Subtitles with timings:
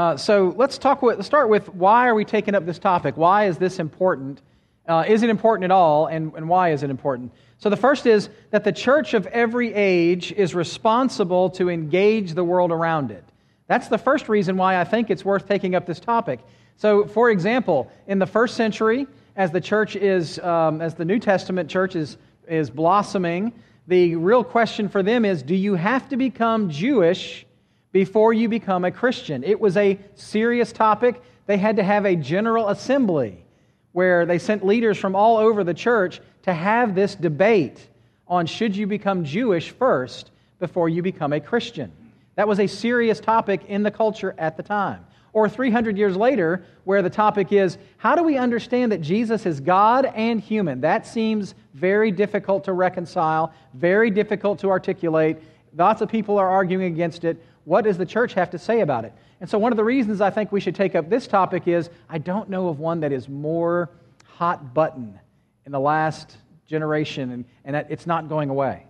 [0.00, 1.02] Uh, so let's talk.
[1.02, 3.18] With, let's start with why are we taking up this topic?
[3.18, 4.40] Why is this important?
[4.88, 6.06] Uh, is it important at all?
[6.06, 7.32] And, and why is it important?
[7.58, 12.42] So the first is that the church of every age is responsible to engage the
[12.42, 13.22] world around it.
[13.66, 16.40] That's the first reason why I think it's worth taking up this topic.
[16.78, 19.06] So, for example, in the first century,
[19.36, 22.16] as the church is, um, as the New Testament church is,
[22.48, 23.52] is blossoming,
[23.86, 27.44] the real question for them is do you have to become Jewish
[27.92, 29.44] before you become a Christian?
[29.44, 31.22] It was a serious topic.
[31.46, 33.44] They had to have a general assembly
[33.92, 37.88] where they sent leaders from all over the church to have this debate
[38.28, 40.30] on should you become Jewish first
[40.60, 41.90] before you become a Christian.
[42.36, 45.04] That was a serious topic in the culture at the time.
[45.32, 49.60] Or 300 years later, where the topic is how do we understand that Jesus is
[49.60, 50.80] God and human?
[50.80, 55.38] That seems very difficult to reconcile, very difficult to articulate.
[55.76, 57.44] Lots of people are arguing against it.
[57.64, 59.12] What does the church have to say about it?
[59.40, 61.90] And so, one of the reasons I think we should take up this topic is
[62.08, 63.90] I don't know of one that is more
[64.24, 65.18] hot button
[65.66, 68.86] in the last generation, and, and it's not going away.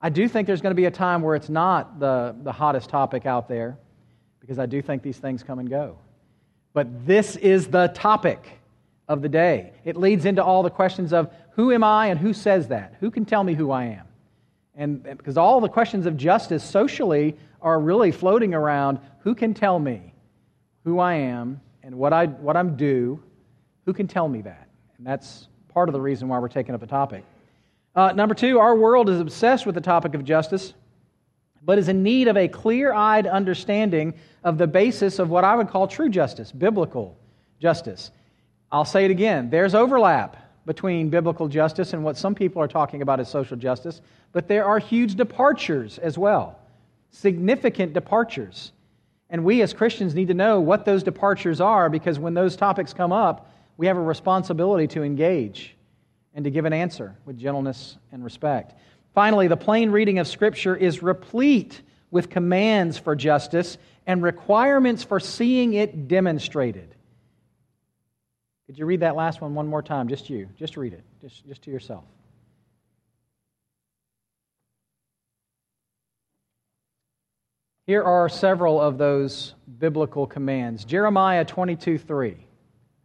[0.00, 2.90] I do think there's going to be a time where it's not the, the hottest
[2.90, 3.78] topic out there
[4.40, 5.98] because I do think these things come and go.
[6.72, 8.60] But this is the topic
[9.08, 9.72] of the day.
[9.84, 12.96] It leads into all the questions of who am I and who says that?
[13.00, 14.06] Who can tell me who I am?
[14.76, 19.78] And because all the questions of justice socially are really floating around who can tell
[19.78, 20.12] me
[20.84, 23.22] who I am and what, I, what I'm due?
[23.86, 24.68] Who can tell me that?
[24.98, 27.24] And that's part of the reason why we're taking up the topic.
[27.94, 30.74] Uh, number two, our world is obsessed with the topic of justice,
[31.62, 35.56] but is in need of a clear eyed understanding of the basis of what I
[35.56, 37.16] would call true justice, biblical
[37.60, 38.10] justice.
[38.70, 43.00] I'll say it again there's overlap between biblical justice and what some people are talking
[43.00, 46.58] about as social justice, but there are huge departures as well,
[47.10, 48.72] significant departures.
[49.30, 52.92] And we as Christians need to know what those departures are because when those topics
[52.92, 55.76] come up, we have a responsibility to engage
[56.34, 58.74] and to give an answer with gentleness and respect.
[59.14, 61.80] Finally, the plain reading of Scripture is replete
[62.10, 66.95] with commands for justice and requirements for seeing it demonstrated.
[68.66, 70.08] Could you read that last one one more time?
[70.08, 70.48] Just you.
[70.58, 72.04] Just read it, just, just to yourself.
[77.86, 80.84] Here are several of those biblical commands.
[80.84, 82.36] Jeremiah 22 3.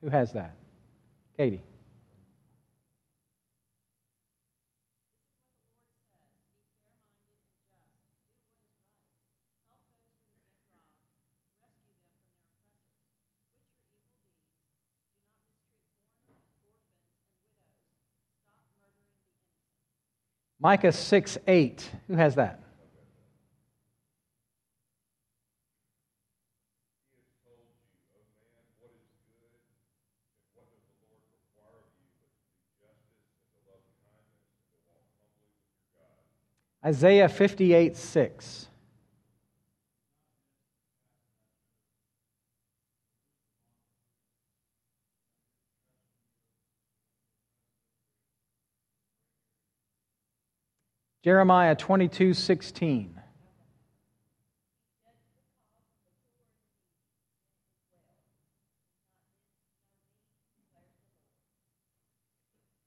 [0.02, 0.56] Who has that?
[1.38, 1.62] Katie.
[20.62, 21.90] Micah 6 8.
[22.08, 22.60] Who has that?
[36.86, 38.68] Isaiah 58 6.
[51.24, 53.22] Jeremiah 22 16.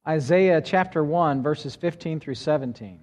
[0.06, 3.00] Isaiah chapter 1, verses 15 through 17.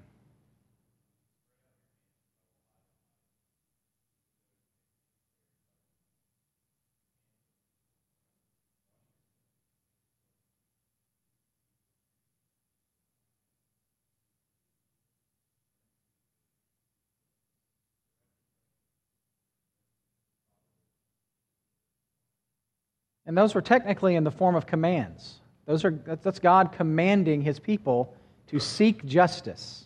[23.31, 25.39] And those were technically in the form of commands.
[25.65, 28.13] Those are, that's God commanding his people
[28.47, 29.85] to seek justice,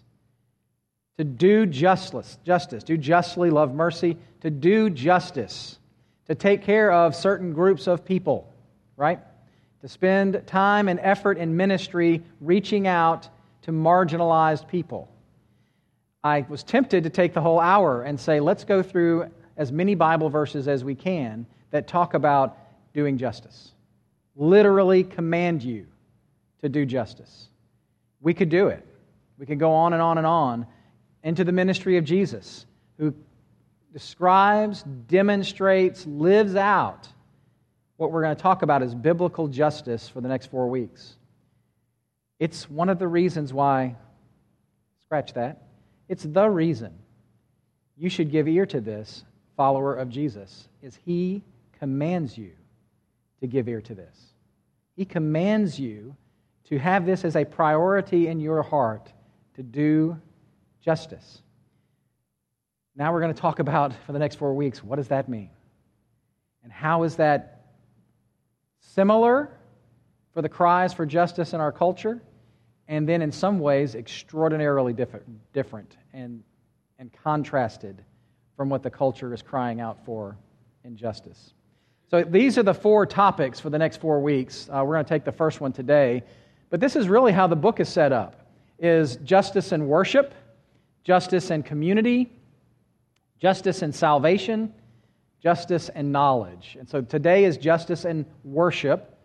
[1.19, 5.77] to do justice, justice, do justly, love mercy, to do justice,
[6.25, 8.51] to take care of certain groups of people,
[8.97, 9.19] right?
[9.81, 13.29] To spend time and effort in ministry reaching out
[13.61, 15.07] to marginalized people.
[16.23, 19.93] I was tempted to take the whole hour and say, let's go through as many
[19.93, 22.57] Bible verses as we can that talk about
[22.95, 23.71] doing justice.
[24.35, 25.85] Literally command you
[26.61, 27.49] to do justice.
[28.21, 28.83] We could do it.
[29.37, 30.65] We could go on and on and on
[31.23, 32.65] into the ministry of Jesus,
[32.97, 33.13] who
[33.93, 37.07] describes, demonstrates, lives out
[37.97, 41.15] what we're going to talk about is biblical justice for the next four weeks.
[42.39, 43.95] It's one of the reasons why,
[45.05, 45.63] scratch that,
[46.09, 46.93] it's the reason
[47.97, 49.23] you should give ear to this
[49.55, 51.41] follower of Jesus is he
[51.79, 52.51] commands you
[53.39, 54.15] to give ear to this.
[54.95, 56.15] He commands you
[56.65, 59.11] to have this as a priority in your heart
[59.55, 60.19] to do
[60.81, 61.41] justice.
[62.95, 65.49] Now we're going to talk about, for the next four weeks, what does that mean?
[66.63, 67.65] And how is that
[68.79, 69.51] similar
[70.33, 72.21] for the cries for justice in our culture?
[72.87, 76.43] And then, in some ways, extraordinarily different and,
[76.99, 78.03] and contrasted
[78.55, 80.37] from what the culture is crying out for
[80.83, 81.53] in justice.
[82.07, 84.69] So, these are the four topics for the next four weeks.
[84.69, 86.23] Uh, we're going to take the first one today.
[86.69, 88.41] But this is really how the book is set up
[88.77, 90.33] is justice and worship,
[91.03, 92.31] justice and community,
[93.39, 94.73] justice and salvation,
[95.41, 96.75] justice and knowledge.
[96.79, 99.17] And so today is justice and worship.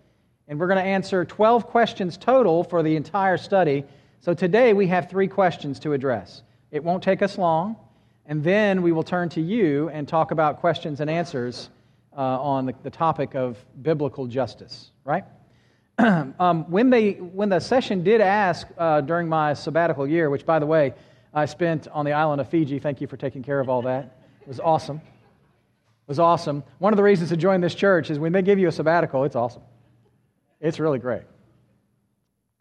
[0.48, 3.84] And we're going to answer 12 questions total for the entire study.
[4.20, 6.42] So today we have three questions to address.
[6.70, 7.76] It won't take us long.
[8.26, 11.70] And then we will turn to you and talk about questions and answers
[12.20, 15.24] uh, on the, the topic of biblical justice, right?
[15.98, 20.58] um, when, they, when the session did ask uh, during my sabbatical year, which, by
[20.58, 20.92] the way,
[21.32, 24.18] I spent on the island of Fiji, thank you for taking care of all that.
[24.42, 24.98] It was awesome.
[24.98, 26.62] It was awesome.
[26.78, 29.24] One of the reasons to join this church is when they give you a sabbatical,
[29.24, 29.62] it's awesome.
[30.60, 31.22] It's really great.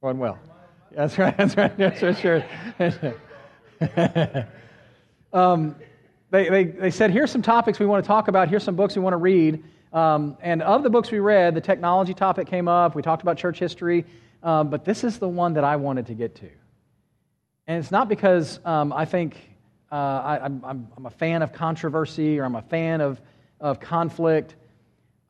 [0.01, 0.39] Going well.
[0.91, 1.35] That's right.
[1.37, 1.77] That's right.
[1.77, 2.45] That's for sure.
[5.33, 5.75] um,
[6.31, 8.49] they, they, they said, here's some topics we want to talk about.
[8.49, 9.63] Here's some books we want to read.
[9.91, 12.93] Um, and of the books we read, the technology topic came up.
[12.95, 14.05] We talked about church history.
[14.43, 16.49] Um, but this is the one that I wanted to get to.
[17.67, 19.35] And it's not because um, I think
[19.91, 23.19] uh, I, am a fan of controversy or I'm a fan of,
[23.59, 24.55] of conflict.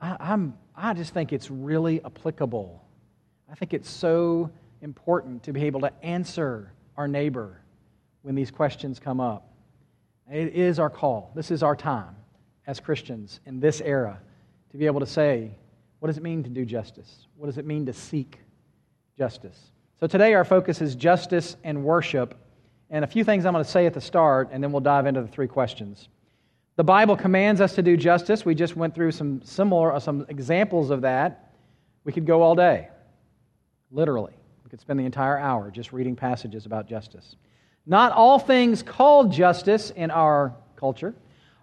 [0.01, 2.83] I, I'm, I just think it's really applicable.
[3.51, 4.51] I think it's so
[4.81, 7.61] important to be able to answer our neighbor
[8.21, 9.48] when these questions come up.
[10.31, 11.31] It is our call.
[11.35, 12.15] This is our time
[12.67, 14.19] as Christians in this era
[14.71, 15.51] to be able to say,
[15.99, 17.25] what does it mean to do justice?
[17.35, 18.39] What does it mean to seek
[19.17, 19.57] justice?
[19.99, 22.35] So today our focus is justice and worship.
[22.91, 25.07] And a few things I'm going to say at the start, and then we'll dive
[25.07, 26.09] into the three questions.
[26.75, 28.45] The Bible commands us to do justice.
[28.45, 31.53] We just went through some similar, uh, some examples of that.
[32.03, 32.89] We could go all day,
[33.91, 34.33] literally.
[34.63, 37.35] We could spend the entire hour just reading passages about justice.
[37.89, 41.15] Not all things called justice in our culture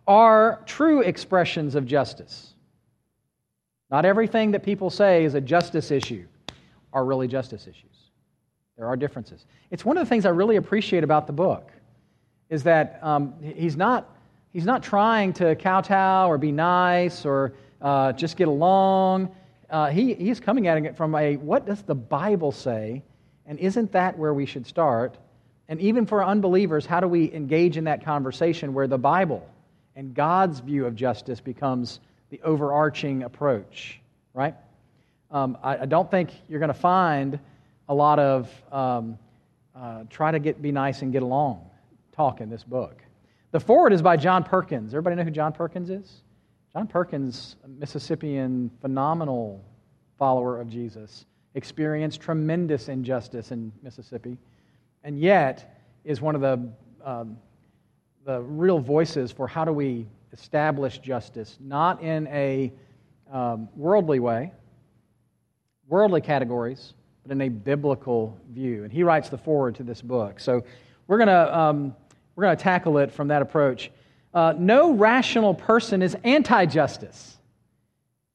[0.08, 2.52] are true expressions of justice.
[3.93, 6.26] Not everything that people say is a justice issue
[6.93, 8.11] are really justice issues.
[8.76, 9.46] There are differences.
[9.70, 11.70] It's one of the things I really appreciate about the book
[12.50, 14.17] is that um, he's, not,
[14.52, 19.32] he's not trying to kowtow or be nice or uh, just get along.
[19.70, 23.05] Uh, he, he's coming at it from a what does the Bible say?
[23.46, 25.19] And isn't that where we should start?
[25.68, 29.48] And even for unbelievers, how do we engage in that conversation where the Bible
[29.96, 34.00] and God's view of justice becomes the overarching approach,
[34.34, 34.54] right?
[35.30, 37.38] Um, I, I, don't think you're going to find
[37.88, 39.18] a lot of um,
[39.74, 41.68] uh, try to get be nice and get along
[42.12, 43.02] talk in this book.
[43.52, 44.92] The forward is by John Perkins.
[44.92, 46.22] Everybody know who John Perkins is?
[46.72, 49.62] John Perkins, Mississippian, phenomenal
[50.18, 54.36] follower of Jesus, experienced tremendous injustice in Mississippi,
[55.06, 56.69] and yet is one of the
[57.08, 57.38] um,
[58.25, 62.73] the real voices for how do we establish justice, not in a
[63.32, 64.50] um, worldly way,
[65.87, 68.83] worldly categories, but in a biblical view.
[68.83, 70.40] And he writes the forward to this book.
[70.40, 70.64] So
[71.07, 71.95] we're going to um,
[72.35, 73.92] we're going to tackle it from that approach.
[74.35, 77.38] Uh, no rational person is anti justice.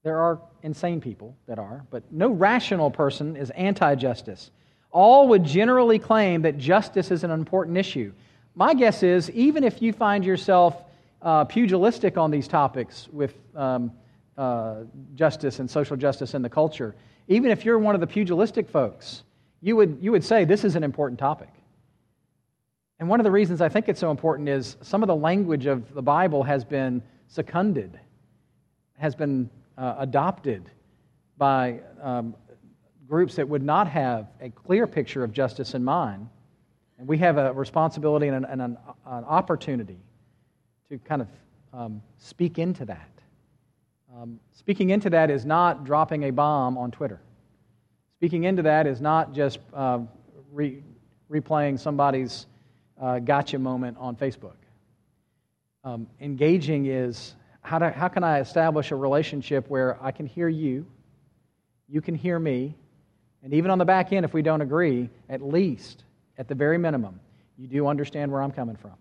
[0.04, 4.52] There are insane people that are, but no rational person is anti justice.
[4.92, 8.12] All would generally claim that justice is an important issue.
[8.56, 10.84] My guess is, even if you find yourself
[11.22, 13.92] uh, pugilistic on these topics with um,
[14.38, 14.82] uh,
[15.16, 16.96] justice and social justice in the culture,
[17.28, 19.24] even if you're one of the pugilistic folks,
[19.62, 21.50] you would, you would say this is an important topic.
[23.00, 25.66] And one of the reasons I think it's so important is some of the language
[25.66, 28.00] of the Bible has been seconded,
[28.98, 30.70] has been uh, adopted
[31.38, 32.36] by um,
[33.12, 36.30] groups that would not have a clear picture of justice in mind.
[36.98, 39.98] And we have a responsibility and an, and an, an opportunity
[40.90, 41.28] to kind of
[41.74, 43.10] um, speak into that.
[44.16, 47.20] Um, speaking into that is not dropping a bomb on Twitter.
[48.16, 50.00] Speaking into that is not just uh,
[50.50, 50.82] re-
[51.30, 52.46] replaying somebody's
[53.02, 54.56] uh, gotcha moment on Facebook.
[55.84, 60.48] Um, engaging is how, to, how can I establish a relationship where I can hear
[60.48, 60.86] you,
[61.90, 62.78] you can hear me,
[63.44, 66.04] and even on the back end, if we don't agree, at least,
[66.38, 67.20] at the very minimum,
[67.58, 68.94] you do understand where I'm coming from.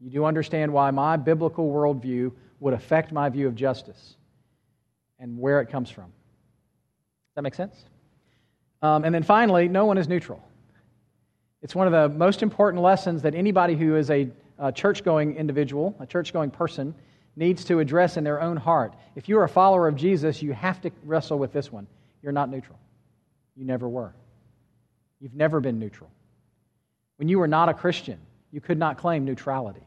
[0.00, 4.16] You do understand why my biblical worldview would affect my view of justice
[5.18, 6.04] and where it comes from.
[6.04, 7.84] Does that make sense?
[8.82, 10.42] Um, and then finally, no one is neutral.
[11.62, 14.28] It's one of the most important lessons that anybody who is a,
[14.58, 16.94] a church going individual, a church going person,
[17.34, 18.94] needs to address in their own heart.
[19.14, 21.86] If you are a follower of Jesus, you have to wrestle with this one.
[22.22, 22.78] You're not neutral.
[23.56, 24.12] You never were.
[25.20, 26.10] You've never been neutral.
[27.16, 28.18] When you were not a Christian,
[28.52, 29.86] you could not claim neutrality.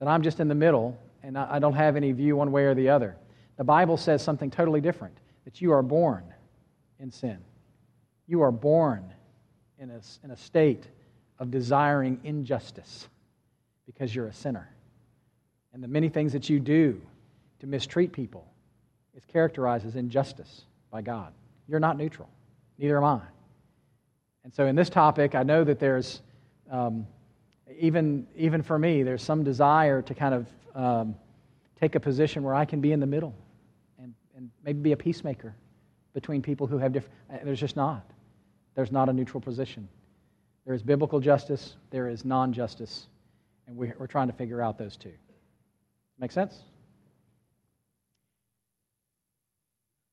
[0.00, 2.74] That I'm just in the middle and I don't have any view one way or
[2.74, 3.16] the other.
[3.56, 6.24] The Bible says something totally different that you are born
[7.00, 7.38] in sin.
[8.26, 9.12] You are born
[9.78, 10.84] in a, in a state
[11.38, 13.08] of desiring injustice
[13.86, 14.68] because you're a sinner.
[15.72, 17.00] And the many things that you do
[17.60, 18.46] to mistreat people
[19.16, 21.32] is characterized as injustice by God.
[21.66, 22.28] You're not neutral,
[22.78, 23.20] neither am I.
[24.44, 26.22] And so, in this topic, I know that there's,
[26.70, 27.06] um,
[27.78, 31.14] even, even for me, there's some desire to kind of um,
[31.78, 33.34] take a position where I can be in the middle
[34.02, 35.54] and, and maybe be a peacemaker
[36.14, 37.14] between people who have different.
[37.30, 38.10] Uh, there's just not.
[38.74, 39.88] There's not a neutral position.
[40.64, 43.08] There is biblical justice, there is non justice,
[43.66, 45.12] and we're, we're trying to figure out those two.
[46.18, 46.62] Make sense?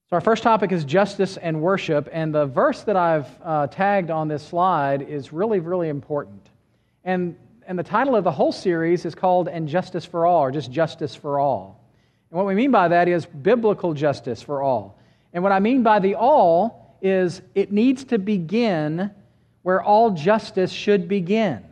[0.07, 4.11] So, our first topic is justice and worship, and the verse that I've uh, tagged
[4.11, 6.47] on this slide is really, really important.
[7.03, 7.35] And,
[7.65, 10.69] and the title of the whole series is called And Justice for All, or just
[10.69, 11.83] Justice for All.
[12.29, 14.99] And what we mean by that is biblical justice for all.
[15.33, 19.09] And what I mean by the all is it needs to begin
[19.61, 21.63] where all justice should begin,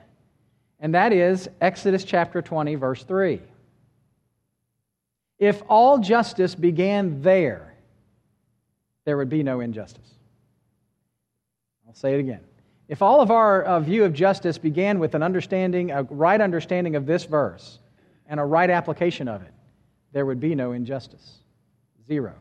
[0.79, 3.41] and that is Exodus chapter 20, verse 3.
[5.37, 7.72] If all justice began there,
[9.05, 10.09] there would be no injustice.
[11.87, 12.41] I'll say it again.
[12.87, 16.95] If all of our uh, view of justice began with an understanding, a right understanding
[16.95, 17.79] of this verse,
[18.27, 19.53] and a right application of it,
[20.11, 21.39] there would be no injustice.
[22.07, 22.33] Zero.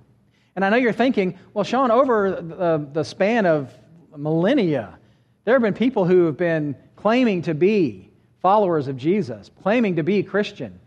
[0.54, 3.73] And I know you're thinking, well, Shaun, over the, the span of
[4.16, 4.99] millennia,
[5.45, 10.02] there have been people who have been claiming to be followers of Jesus, claiming to
[10.02, 10.78] be Christian,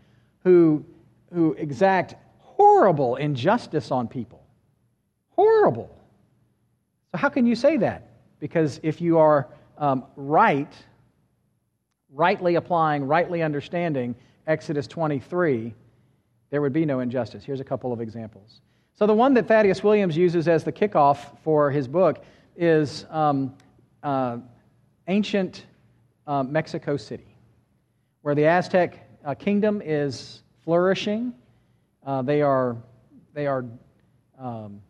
[0.44, 0.86] who,
[1.34, 4.45] who exact horrible injustice on people.
[5.36, 5.90] Horrible.
[7.12, 8.10] So, how can you say that?
[8.40, 10.72] Because if you are um, right,
[12.14, 14.16] rightly applying, rightly understanding
[14.48, 15.74] Exodus 23,
[16.50, 17.44] there would be no injustice.
[17.44, 18.62] Here's a couple of examples.
[18.94, 22.24] So, the one that Thaddeus Williams uses as the kickoff for his book
[22.56, 23.54] is um,
[24.04, 24.38] uh,
[25.08, 25.66] ancient
[26.28, 27.36] uh, Mexico City,
[28.22, 31.34] where the Aztec uh, kingdom is flourishing.
[32.06, 32.78] Uh, they are,
[33.34, 33.66] they are
[34.40, 34.82] um,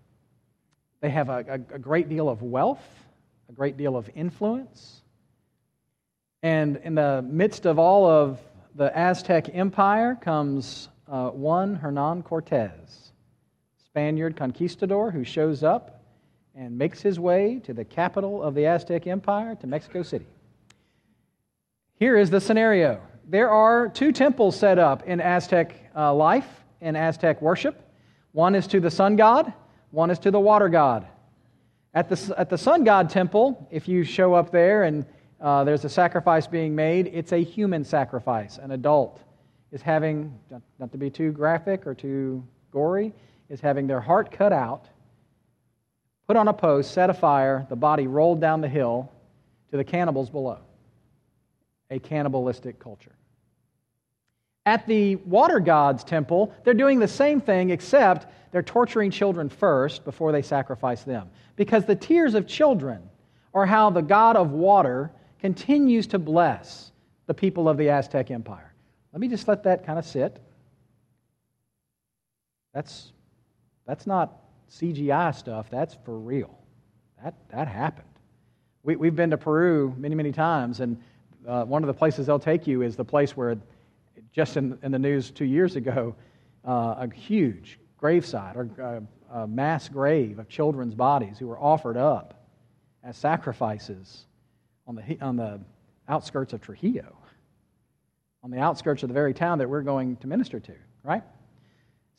[1.02, 2.84] they have a, a, a great deal of wealth,
[3.50, 5.02] a great deal of influence.
[6.44, 8.40] And in the midst of all of
[8.75, 13.12] the Aztec Empire comes uh, one Hernan Cortez,
[13.86, 16.04] Spaniard conquistador who shows up
[16.56, 20.25] and makes his way to the capital of the Aztec Empire, to Mexico City.
[21.98, 26.96] Here is the scenario there are two temples set up in Aztec uh, life, in
[26.96, 27.82] Aztec worship.
[28.34, 29.52] One is to the sun god,
[29.92, 31.08] one is to the water god.
[31.94, 35.06] At the, at the sun god temple, if you show up there and
[35.39, 38.58] uh, there's a sacrifice being made, it's a human sacrifice.
[38.58, 39.22] An adult
[39.72, 40.38] is having,
[40.80, 43.13] not to be too graphic or too gory,
[43.50, 44.88] is having their heart cut out,
[46.27, 49.12] put on a post, set afire, the body rolled down the hill
[49.72, 50.60] to the cannibals below.
[51.92, 53.15] A cannibalistic culture.
[54.65, 60.03] At the water god's temple, they're doing the same thing, except they're torturing children first
[60.05, 61.29] before they sacrifice them.
[61.55, 63.01] Because the tears of children
[63.53, 66.91] are how the god of water continues to bless
[67.27, 68.74] the people of the Aztec Empire.
[69.13, 70.41] Let me just let that kind of sit.
[72.74, 73.13] That's,
[73.88, 76.57] that's not CGI stuff, that's for real.
[77.24, 78.07] That, that happened.
[78.84, 81.01] We, we've been to Peru many, many times, and
[81.48, 83.57] uh, one of the places they'll take you is the place where
[84.36, 86.13] just in, in the news two years ago,
[86.68, 88.70] uh, a huge gravesite or
[89.32, 92.46] uh, a mass grave of children's bodies who were offered up
[93.01, 94.25] as sacrifices
[94.88, 95.62] on the, on the
[96.10, 97.15] outskirts of Trujillo,
[98.44, 100.74] on the outskirts of the very town that we're going to minister to,
[101.04, 101.24] right?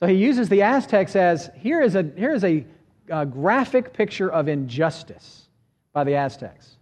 [0.01, 2.65] So he uses the Aztecs as here is a, here is a,
[3.11, 5.49] a graphic picture of injustice
[5.93, 6.77] by the Aztecs.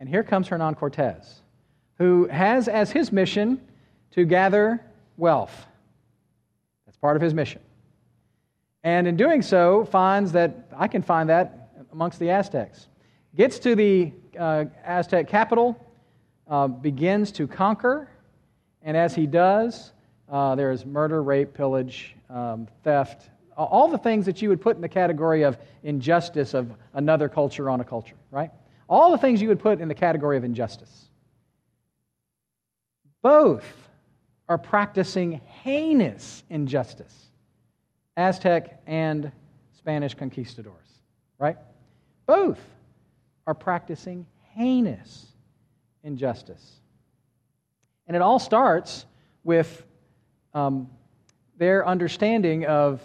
[0.00, 1.40] And here comes Hernan Cortez,
[1.98, 3.60] who has as his mission
[4.12, 4.80] to gather
[5.16, 5.66] wealth.
[6.86, 7.60] That's part of his mission.
[8.84, 12.86] And in doing so, finds that I can find that amongst the Aztecs.
[13.36, 15.78] Gets to the uh, Aztec capital,
[16.46, 18.08] uh, begins to conquer,
[18.82, 19.92] and as he does,
[20.30, 24.82] uh, there's murder, rape, pillage, um, theft, all the things that you would put in
[24.82, 28.50] the category of injustice of another culture on a culture, right?
[28.88, 31.08] All the things you would put in the category of injustice.
[33.20, 33.64] Both
[34.48, 37.28] are practicing heinous injustice
[38.18, 39.30] Aztec and
[39.76, 40.74] Spanish conquistadors,
[41.38, 41.56] right?
[42.26, 42.58] Both
[43.46, 45.26] are practicing heinous
[46.02, 46.80] injustice.
[48.08, 49.06] And it all starts
[49.44, 49.84] with
[50.52, 50.90] um,
[51.58, 53.00] their understanding of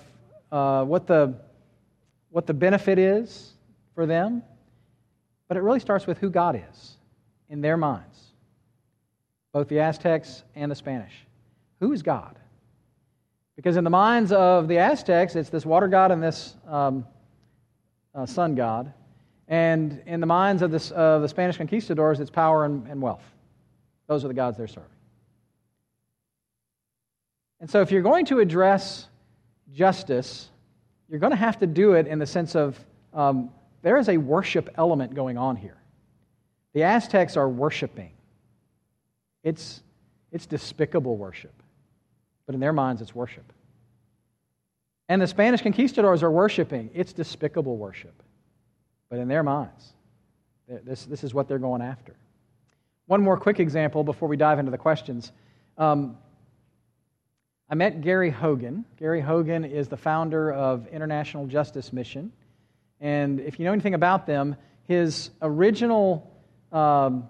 [0.51, 1.35] uh, what, the,
[2.31, 3.53] what the benefit is
[3.93, 4.41] for them,
[5.47, 6.97] but it really starts with who God is
[7.49, 8.19] in their minds,
[9.51, 11.13] both the Aztecs and the Spanish.
[11.83, 12.37] Who is God?
[13.57, 17.05] Because in the minds of the Aztecs, it's this water god and this um,
[18.15, 18.93] uh, sun god.
[19.49, 23.25] And in the minds of this, the Spanish conquistadors, it's power and, and wealth.
[24.07, 24.87] Those are the gods they're serving.
[27.59, 29.09] And so, if you're going to address
[29.73, 30.47] justice,
[31.09, 32.79] you're going to have to do it in the sense of
[33.13, 33.49] um,
[33.81, 35.81] there is a worship element going on here.
[36.71, 38.11] The Aztecs are worshiping,
[39.43, 39.83] it's,
[40.31, 41.51] it's despicable worship,
[42.45, 43.51] but in their minds, it's worship.
[45.09, 48.23] And the Spanish conquistadors are worshiping, it's despicable worship,
[49.09, 49.93] but in their minds,
[50.67, 52.15] this, this is what they're going after.
[53.05, 55.31] One more quick example before we dive into the questions.
[55.77, 56.17] Um,
[57.69, 58.85] I met Gary Haugen.
[58.97, 62.31] Gary Haugen is the founder of International Justice Mission.
[63.01, 66.31] And if you know anything about them, his original
[66.71, 67.27] um,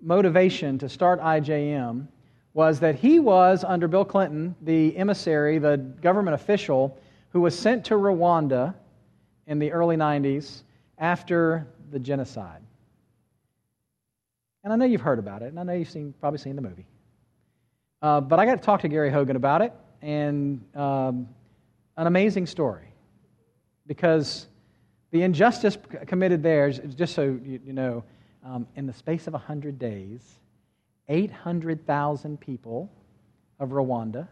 [0.00, 2.06] motivation to start IJM
[2.52, 6.98] was that he was, under Bill Clinton, the emissary, the government official,
[7.30, 8.74] who was sent to Rwanda
[9.46, 10.62] in the early 90s
[10.98, 12.62] after the genocide.
[14.62, 16.62] And I know you've heard about it, and I know you've seen, probably seen the
[16.62, 16.86] movie.
[18.02, 21.28] Uh, but I got to talk to Gary Haugen about it, and um,
[21.96, 22.86] an amazing story.
[23.86, 24.46] Because
[25.10, 25.76] the injustice
[26.06, 28.04] committed there, just so you, know,
[28.44, 30.39] um, in the space of 100 days,
[31.10, 32.90] 800,000 people
[33.58, 34.28] of Rwanda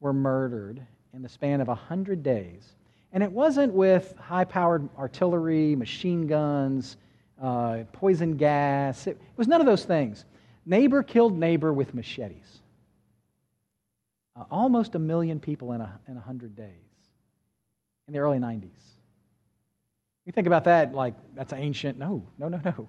[0.00, 2.74] were murdered in the span of 100 days.
[3.12, 6.96] And it wasn't with high powered artillery, machine guns,
[7.40, 9.06] uh, poison gas.
[9.06, 10.24] It, was none of those things.
[10.66, 12.60] Neighbor killed neighbor with machetes.
[14.36, 16.68] Uh, almost a million people in a, in 100 days
[18.08, 18.68] in the early 90s.
[20.26, 21.98] You think about that like that's ancient.
[21.98, 22.88] No, no, no, no.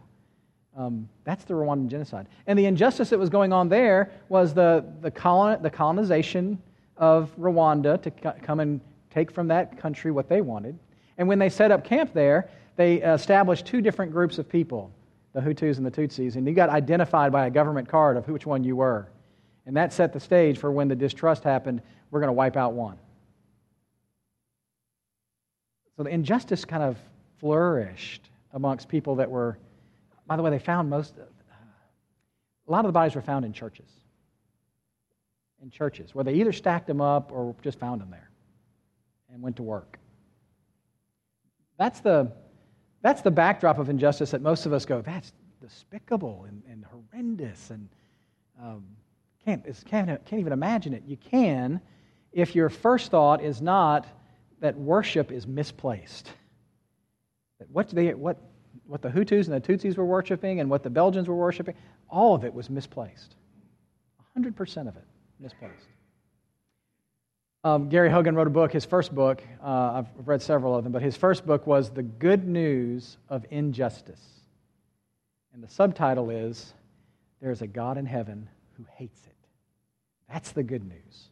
[0.77, 2.27] Um, that's the Rwandan genocide.
[2.47, 6.61] And the injustice that was going on there was the, the, colon, the colonization
[6.97, 8.11] of Rwanda to
[8.41, 10.77] come and take from that country what they wanted.
[11.17, 14.91] And when they set up camp there, they established two different groups of people,
[15.33, 18.45] the Hutus and the Tutsis, and you got identified by a government card of which
[18.45, 19.07] one you were.
[19.65, 22.73] And that set the stage for when the distrust happened, we're going to wipe out
[22.73, 22.97] one.
[25.97, 26.97] So the injustice kind of
[27.39, 29.57] flourished amongst people that were,
[30.27, 33.89] by the way, they found most, a lot of the bodies were found in churches.
[35.61, 38.29] In churches, where they either stacked them up or just found them there
[39.33, 39.97] and went to work.
[41.77, 42.31] That's the,
[43.01, 47.69] that's the backdrop of injustice that most of us go, that's despicable and, and horrendous
[47.69, 47.89] and
[48.61, 48.85] um,
[49.43, 51.03] can't, can't, can't even imagine it.
[51.05, 51.81] You can
[52.31, 54.05] if your first thought is not
[54.59, 56.31] that worship is misplaced.
[57.59, 58.38] That what, they, what,
[58.87, 61.75] what the Hutus and the Tutsis were worshiping and what the Belgians were worshiping,
[62.09, 63.35] all of it was misplaced.
[64.37, 65.03] 100% of it
[65.39, 65.87] misplaced.
[67.63, 69.41] Um, Gary Haugen wrote a book, his first book.
[69.63, 73.43] Uh, I've read several of them, but his first book was The Good News of
[73.49, 74.21] Injustice.
[75.53, 76.73] And the subtitle is
[77.41, 79.35] There's a God in Heaven Who Hates It.
[80.31, 81.29] That's the good news.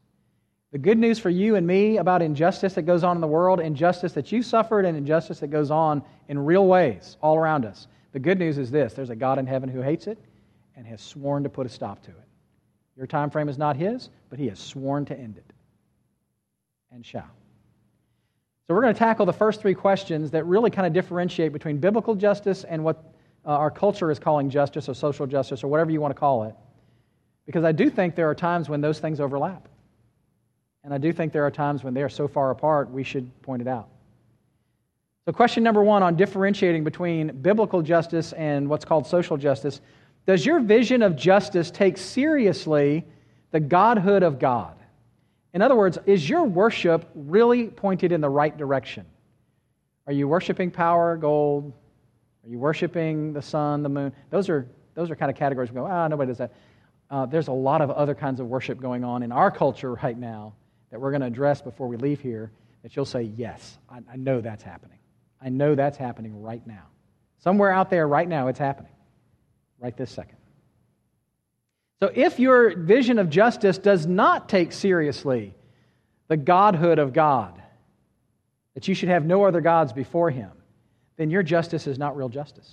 [0.74, 3.60] The good news for you and me about injustice that goes on in the world,
[3.60, 7.88] injustice that you suffered, and injustice that goes on in real ways all around us.
[8.12, 10.18] The good news is this there's a God in heaven who hates it
[10.76, 12.28] and has sworn to put a stop to it.
[12.98, 15.54] Your time frame is not his, but he has sworn to end it
[16.92, 17.30] and shall.
[18.66, 21.78] So, we're going to tackle the first three questions that really kind of differentiate between
[21.78, 23.14] biblical justice and what
[23.46, 26.46] uh, our culture is calling justice or social justice or whatever you want to call
[26.46, 26.56] it.
[27.46, 29.68] Because I do think there are times when those things overlap.
[30.84, 33.30] And I do think there are times when they are so far apart, we should
[33.42, 33.88] point it out.
[35.26, 39.80] So, question number one on differentiating between biblical justice and what's called social justice
[40.26, 43.06] Does your vision of justice take seriously
[43.52, 44.76] the godhood of God?
[45.54, 49.06] In other words, is your worship really pointed in the right direction?
[50.08, 51.72] Are you worshiping power, gold?
[52.44, 54.12] Are you worshiping the sun, the moon?
[54.32, 56.54] Those are, those are kind of categories we go, ah, nobody does that.
[57.10, 60.18] uh, there's a lot of other kinds of worship going on in our culture right
[60.18, 60.54] now
[60.94, 62.52] that we're going to address before we leave here
[62.84, 65.00] that you'll say, Yes, I, I know that's happening.
[65.42, 66.84] I know that's happening right now.
[67.40, 68.92] Somewhere out there right now, it's happening.
[69.80, 70.38] Right this second.
[72.00, 75.56] So if your vision of justice does not take seriously
[76.28, 77.60] the godhood of God,
[78.76, 80.52] that you should have no other gods before him,
[81.18, 82.72] then your justice is not real justice.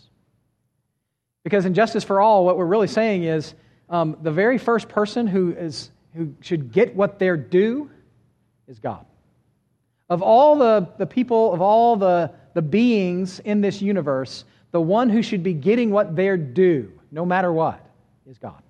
[1.43, 3.55] Because in Justice for All, what we're really saying is
[3.89, 7.91] um, the very first person who, is, who should get what they're due
[8.71, 9.05] is God.
[10.09, 15.11] Of all the, the people, of all the, the beings in this universe, the one
[15.11, 17.85] who should be getting what they're due, no matter what,
[18.27, 18.63] is God.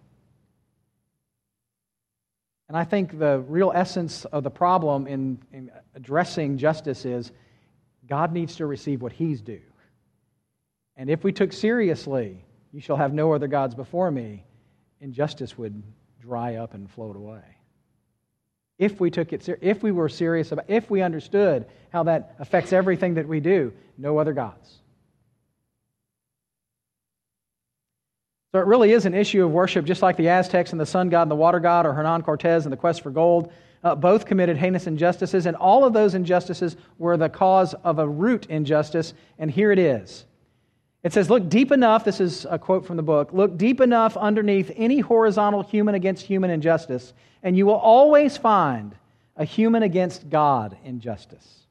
[2.69, 7.31] And I think the real essence of the problem in, in addressing justice is
[8.07, 9.61] God needs to receive what he's due.
[10.97, 14.45] And if we took seriously, you shall have no other gods before me,
[15.01, 15.83] injustice would
[16.21, 17.43] dry up and float away.
[18.81, 22.73] If we took it if we were serious about if we understood how that affects
[22.73, 24.79] everything that we do, no other gods.
[28.53, 31.11] So it really is an issue of worship, just like the Aztecs and the sun
[31.11, 33.53] god and the water god, or Hernan Cortez and the quest for gold.
[33.85, 38.09] Uh, both committed heinous injustices, and all of those injustices were the cause of a
[38.09, 40.25] root injustice, and here it is.
[41.03, 44.17] It says, Look deep enough, this is a quote from the book, look deep enough
[44.17, 48.95] underneath any horizontal human against human injustice, and you will always find
[49.37, 51.67] a human against God injustice.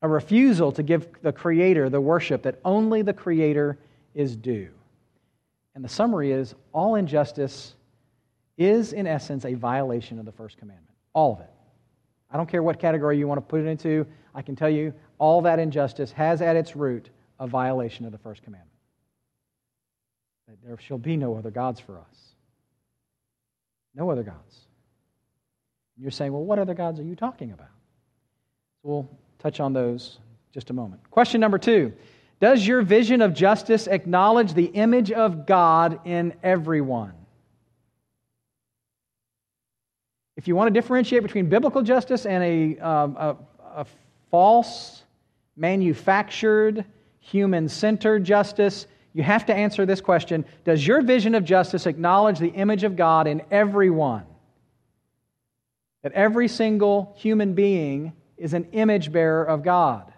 [0.00, 3.78] A refusal to give the Creator the worship that only the Creator
[4.14, 4.70] is due.
[5.74, 7.74] And the summary is all injustice
[8.56, 10.96] is, in essence, a violation of the first commandment.
[11.12, 11.50] All of it.
[12.30, 14.94] I don't care what category you want to put it into, I can tell you
[15.18, 18.70] all that injustice has at its root a violation of the first commandment.
[20.48, 22.34] That there shall be no other gods for us.
[23.94, 24.58] No other gods.
[25.96, 27.68] And you're saying, well, what other gods are you talking about?
[28.82, 30.18] So we'll touch on those
[30.52, 31.08] just a moment.
[31.10, 31.92] Question number two
[32.40, 37.12] does your vision of justice acknowledge the image of God in everyone?
[40.36, 43.36] If you want to differentiate between biblical justice and a, um, a,
[43.76, 43.86] a
[44.28, 45.04] false,
[45.56, 46.84] manufactured,
[47.22, 52.38] human centered justice, you have to answer this question Does your vision of justice acknowledge
[52.38, 54.24] the image of God in everyone?
[56.02, 60.12] That every single human being is an image bearer of God.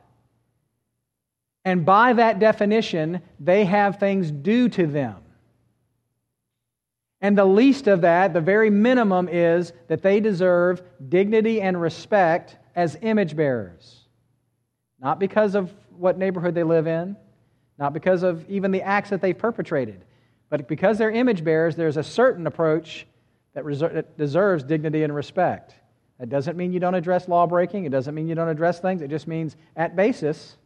[1.64, 5.16] And by that definition, they have things due to them.
[7.20, 12.56] And the least of that, the very minimum, is that they deserve dignity and respect
[12.74, 14.00] as image bearers.
[15.00, 17.16] Not because of what neighborhood they live in,
[17.78, 20.04] not because of even the acts that they've perpetrated,
[20.48, 23.06] but because they're image bearers, there's a certain approach
[23.54, 25.74] that, reser- that deserves dignity and respect.
[26.18, 29.02] That doesn't mean you don't address law breaking, it doesn't mean you don't address things,
[29.02, 30.56] it just means at basis,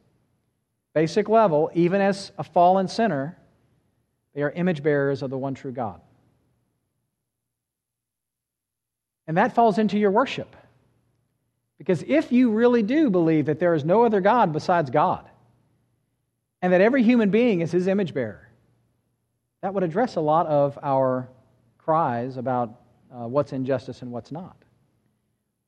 [0.95, 3.39] basic level, even as a fallen sinner,
[4.35, 6.01] they are image bearers of the one true God.
[9.27, 10.57] And that falls into your worship.
[11.79, 15.29] Because if you really do believe that there is no other God besides God,
[16.61, 18.49] and that every human being is his image bearer,
[19.63, 21.29] that would address a lot of our
[21.79, 22.81] cries about
[23.13, 24.57] uh, what's injustice and what's not.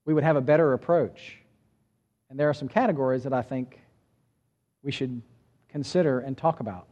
[0.05, 1.37] We would have a better approach.
[2.29, 3.81] And there are some categories that I think
[4.83, 5.23] we should
[5.69, 6.87] consider and talk about.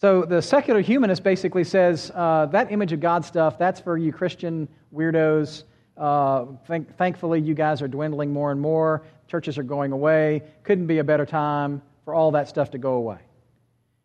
[0.00, 4.12] So the secular humanist basically says uh, that image of God stuff, that's for you
[4.12, 5.64] Christian weirdos.
[5.96, 9.02] Uh, thank, thankfully, you guys are dwindling more and more.
[9.28, 10.42] Churches are going away.
[10.62, 13.18] Couldn't be a better time for all that stuff to go away.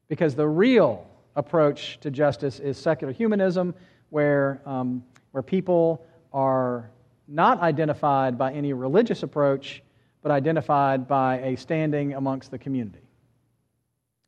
[0.08, 3.74] Because the real approach to justice is secular humanism,
[4.10, 6.90] where, um, where people are
[7.28, 9.84] not identified by any religious approach,
[10.22, 13.08] but identified by a standing amongst the community.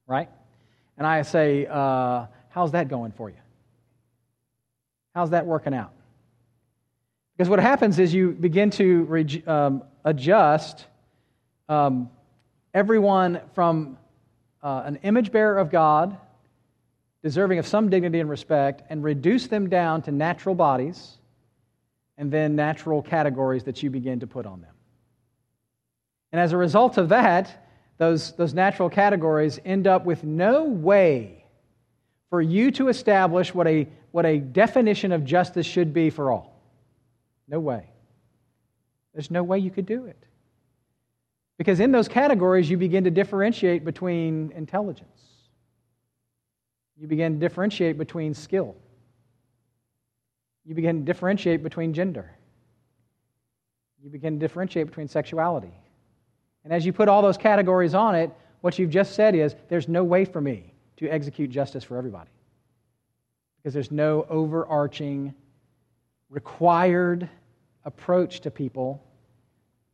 [0.08, 0.30] Right?
[0.98, 3.38] And I say, uh, How's that going for you?
[5.16, 5.94] How's that working out?
[7.42, 10.86] Because what happens is you begin to re- um, adjust
[11.70, 12.12] um,
[12.72, 13.98] everyone from
[14.62, 16.16] uh, an image bearer of God,
[17.24, 21.18] deserving of some dignity and respect, and reduce them down to natural bodies
[22.16, 24.76] and then natural categories that you begin to put on them.
[26.32, 31.44] And as a result of that, those, those natural categories end up with no way
[32.30, 36.51] for you to establish what a, what a definition of justice should be for all.
[37.52, 37.84] No way.
[39.14, 40.18] There's no way you could do it.
[41.58, 45.22] Because in those categories, you begin to differentiate between intelligence,
[46.98, 48.76] you begin to differentiate between skill,
[50.64, 52.32] You begin to differentiate between gender.
[54.02, 55.74] You begin to differentiate between sexuality.
[56.64, 59.88] And as you put all those categories on it, what you've just said is there's
[59.88, 62.30] no way for me to execute justice for everybody.
[63.58, 65.34] Because there's no overarching,
[66.30, 67.30] required
[67.86, 69.04] approach to people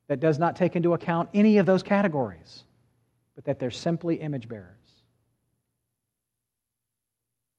[0.08, 2.63] that does not take into account any of those categories,
[3.36, 4.73] but that they're simply image bearers.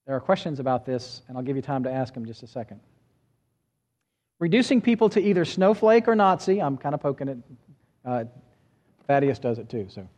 [0.07, 2.47] There are questions about this, and I'll give you time to ask them just a
[2.47, 2.81] second.
[4.39, 7.39] Reducing people to either snowflake or Nazi, I'm kind of poking it.
[8.05, 8.25] Uh,
[9.07, 10.09] Thaddeus does it too, so.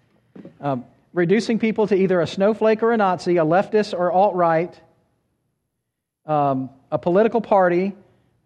[0.61, 4.79] Um, reducing people to either a snowflake or a Nazi, a leftist or alt right,
[6.27, 7.92] um, a political party,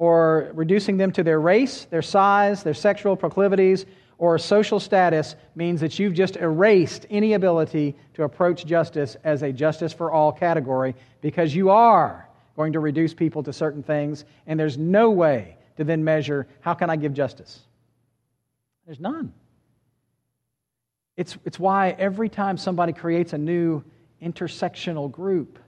[0.05, 3.87] or reducing them to their race, their size, their sexual proclivities,
[4.19, 9.51] or social status means that you've just erased any ability to approach justice as a
[9.51, 14.61] justice for all category because you are going to reduce people to certain things, and
[14.61, 17.61] there's no way to then measure how can I give justice?
[18.85, 19.33] There's none.
[21.17, 23.83] It's, it's why every time somebody creates a new
[24.23, 25.59] intersectional group,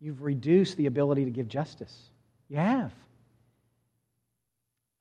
[0.00, 2.10] you've reduced the ability to give justice.
[2.50, 2.92] You have.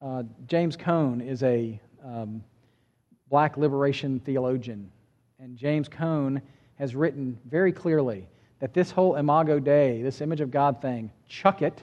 [0.03, 2.43] Uh, James Cone is a um,
[3.29, 4.91] black liberation theologian,
[5.39, 6.41] and James Cone
[6.75, 8.27] has written very clearly
[8.59, 11.81] that this whole Imago Dei, this image of God thing, chuck it.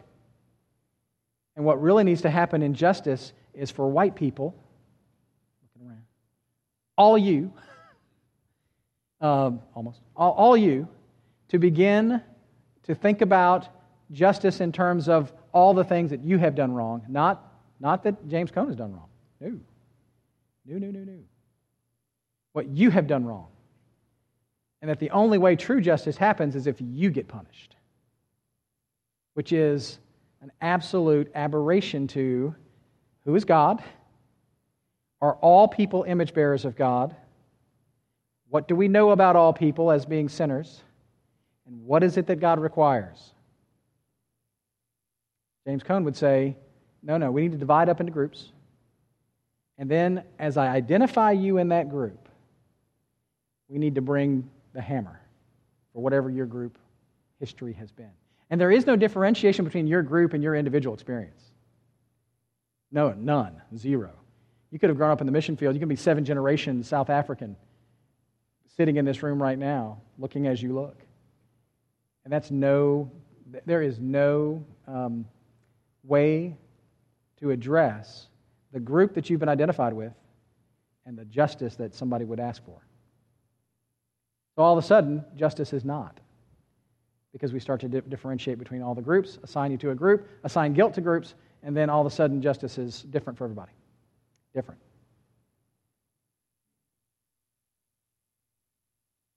[1.56, 4.54] And what really needs to happen in justice is for white people,
[5.62, 6.02] looking around,
[6.98, 7.50] all you,
[9.22, 10.86] uh, almost, all, all you,
[11.48, 12.20] to begin
[12.82, 13.66] to think about
[14.12, 17.49] justice in terms of all the things that you have done wrong, not
[17.80, 19.08] not that James Cone has done wrong.
[19.40, 19.58] No.
[20.66, 21.18] No, no, no, no.
[22.52, 23.48] What you have done wrong.
[24.82, 27.76] And that the only way true justice happens is if you get punished,
[29.34, 29.98] which is
[30.42, 32.54] an absolute aberration to
[33.24, 33.82] who is God?
[35.20, 37.14] Are all people image bearers of God?
[38.48, 40.82] What do we know about all people as being sinners?
[41.66, 43.32] And what is it that God requires?
[45.66, 46.56] James Cone would say
[47.02, 48.52] no, no, we need to divide up into groups.
[49.78, 52.28] And then, as I identify you in that group,
[53.68, 55.20] we need to bring the hammer
[55.92, 56.76] for whatever your group
[57.38, 58.10] history has been.
[58.50, 61.42] And there is no differentiation between your group and your individual experience.
[62.92, 64.10] No, none, zero.
[64.70, 65.74] You could have grown up in the mission field.
[65.74, 67.56] You could be seven generations South African
[68.76, 70.96] sitting in this room right now, looking as you look.
[72.24, 73.10] And that's no,
[73.66, 75.26] there is no um,
[76.02, 76.56] way
[77.40, 78.28] to address
[78.72, 80.12] the group that you've been identified with
[81.06, 82.80] and the justice that somebody would ask for.
[84.56, 86.20] So all of a sudden, justice is not.
[87.32, 90.28] Because we start to di- differentiate between all the groups, assign you to a group,
[90.44, 93.72] assign guilt to groups, and then all of a sudden, justice is different for everybody.
[94.54, 94.80] Different.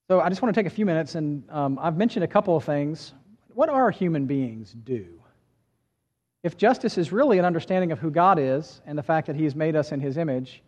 [0.09, 2.57] So I just want to take a few minutes, and um, I've mentioned a couple
[2.57, 3.13] of things.
[3.53, 5.22] What are human beings do?
[6.43, 9.45] If justice is really an understanding of who God is and the fact that He
[9.45, 10.61] has made us in His image,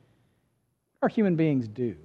[1.00, 1.96] what are human beings do?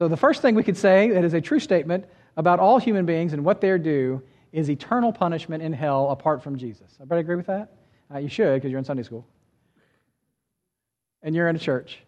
[0.00, 2.04] So, the first thing we could say that is a true statement
[2.36, 6.58] about all human beings and what they're due is eternal punishment in hell apart from
[6.58, 6.90] Jesus.
[6.96, 7.72] Everybody agree with that?
[8.12, 9.26] Uh, you should because you're in Sunday school.
[11.22, 12.00] And you're in a church,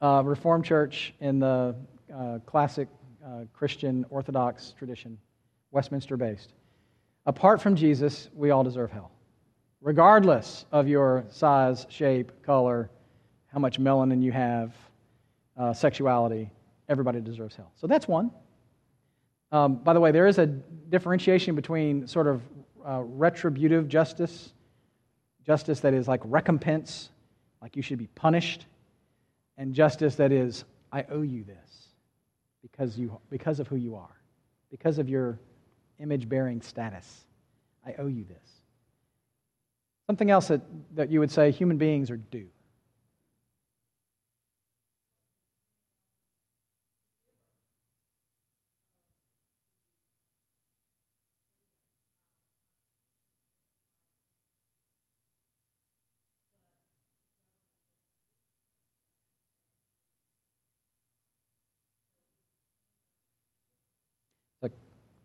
[0.00, 1.76] uh, Reformed church in the
[2.14, 2.88] uh, classic
[3.24, 5.16] uh, Christian Orthodox tradition,
[5.70, 6.52] Westminster based.
[7.24, 9.12] Apart from Jesus, we all deserve hell.
[9.80, 12.90] Regardless of your size, shape, color,
[13.46, 14.74] how much melanin you have,
[15.56, 16.50] uh, sexuality,
[16.88, 17.70] everybody deserves hell.
[17.76, 18.30] So that's one.
[19.52, 22.42] Um, by the way, there is a differentiation between sort of
[22.86, 24.52] uh, retributive justice,
[25.46, 27.10] justice that is like recompense,
[27.60, 28.66] like you should be punished,
[29.58, 31.88] and justice that is, I owe you this
[32.62, 34.16] because, you, because of who you are,
[34.70, 35.38] because of your
[35.98, 37.24] image bearing status.
[37.86, 38.62] I owe you this.
[40.06, 40.60] Something else that,
[40.94, 42.48] that you would say human beings are due.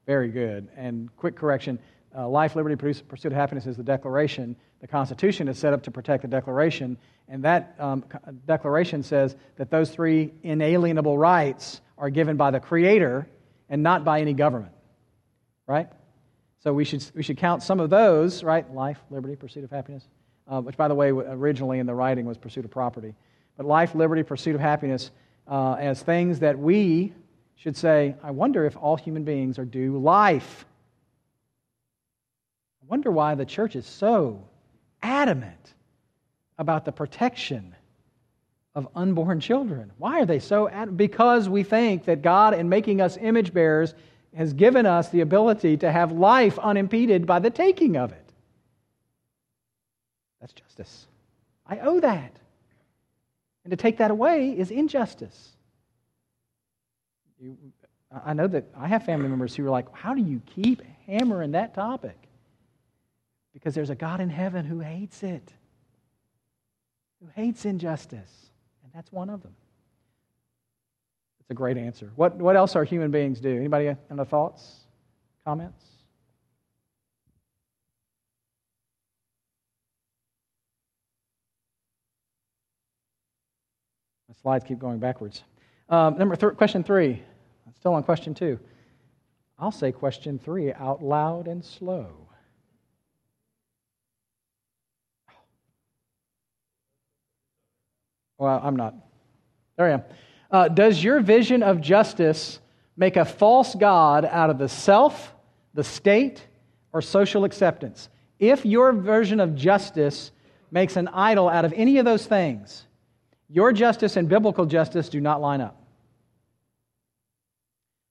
[0.08, 0.70] Very good.
[0.76, 1.78] And quick correction
[2.18, 4.56] uh, life, liberty, pursuit of happiness is the Declaration.
[4.82, 6.98] The Constitution is set up to protect the Declaration.
[7.28, 8.04] And that um,
[8.48, 13.28] Declaration says that those three inalienable rights are given by the Creator
[13.70, 14.72] and not by any government.
[15.68, 15.90] Right?
[16.64, 18.70] So we should, we should count some of those, right?
[18.74, 20.08] Life, liberty, pursuit of happiness,
[20.48, 23.14] uh, which, by the way, originally in the writing was pursuit of property.
[23.58, 25.12] But life, liberty, pursuit of happiness
[25.48, 27.14] uh, as things that we
[27.58, 30.66] should say, I wonder if all human beings are due life.
[32.82, 34.44] I wonder why the church is so
[35.02, 35.74] adamant
[36.58, 37.76] about the protection
[38.76, 39.92] of unborn children.
[39.98, 40.98] Why are they so adamant?
[40.98, 43.96] Because we think that God, in making us image bearers,
[44.36, 48.34] has given us the ability to have life unimpeded by the taking of it.
[50.40, 51.08] That's justice.
[51.66, 52.38] I owe that.
[53.64, 55.57] And to take that away is injustice.
[57.40, 57.58] You,
[58.26, 61.52] I know that I have family members who are like, How do you keep hammering
[61.52, 62.18] that topic?
[63.54, 65.54] Because there's a God in heaven who hates it,
[67.22, 68.52] who hates injustice.
[68.84, 69.56] And that's one of them.
[71.42, 72.12] It's a great answer.
[72.16, 73.56] What, what else are human beings do?
[73.56, 74.82] Anybody any thoughts,
[75.46, 75.84] comments?
[84.28, 85.44] My slides keep going backwards.
[85.90, 87.22] Um, number th- question three.
[87.66, 88.60] I'm still on question two.
[89.60, 92.28] I'll say question three out loud and slow.
[98.38, 98.94] Well, I'm not.
[99.78, 100.04] There I am.
[100.52, 102.60] Uh, does your vision of justice
[102.96, 105.34] make a false God out of the self,
[105.74, 106.46] the state,
[106.94, 108.10] or social acceptance?
[108.40, 110.32] If your version of justice
[110.70, 112.87] makes an idol out of any of those things,
[113.50, 115.82] your justice and biblical justice do not line up.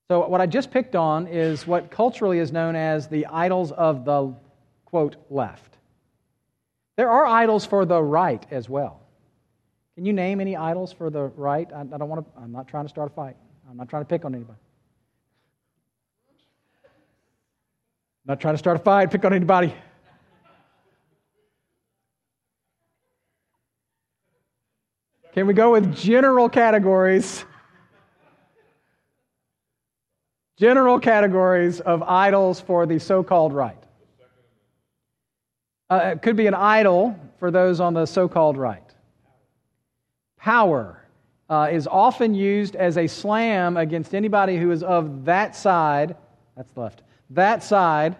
[0.08, 4.04] So, what I just picked on is what culturally is known as the idols of
[4.04, 4.34] the
[4.84, 5.76] quote left.
[6.96, 9.00] There are idols for the right as well.
[9.96, 11.68] Can you name any idols for the right?
[11.74, 13.36] I, I don't want to, I'm not trying to start a fight.
[13.68, 14.58] I'm not trying to pick on anybody.
[18.24, 19.74] I'm not trying to start a fight, pick on anybody.
[25.36, 27.44] Can we go with general categories?
[30.56, 33.76] General categories of idols for the so called right.
[35.90, 38.82] Uh, it could be an idol for those on the so called right.
[40.38, 41.06] Power
[41.50, 46.16] uh, is often used as a slam against anybody who is of that side.
[46.56, 47.02] That's left.
[47.28, 48.16] That side.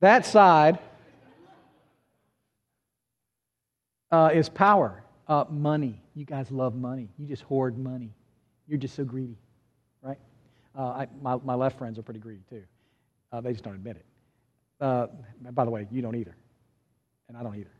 [0.00, 0.80] That side
[4.10, 5.03] uh, is power.
[5.26, 6.02] Uh, money.
[6.14, 7.08] You guys love money.
[7.18, 8.14] You just hoard money.
[8.66, 9.38] You're just so greedy,
[10.02, 10.18] right?
[10.76, 12.62] Uh, I, my, my left friends are pretty greedy too.
[13.32, 14.04] Uh, they just don't admit it.
[14.80, 15.06] Uh,
[15.52, 16.36] by the way, you don't either.
[17.28, 17.70] And I don't either.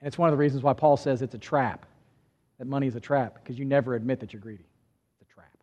[0.00, 1.86] And it's one of the reasons why Paul says it's a trap,
[2.58, 4.64] that money is a trap, because you never admit that you're greedy.
[5.20, 5.56] It's a trap.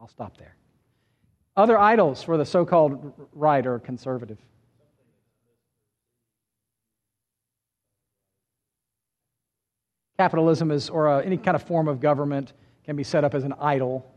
[0.00, 0.56] I'll stop there.
[1.56, 4.38] Other idols for the so called right or conservative.
[10.18, 12.52] Capitalism is, or uh, any kind of form of government
[12.84, 14.10] can be set up as an idol.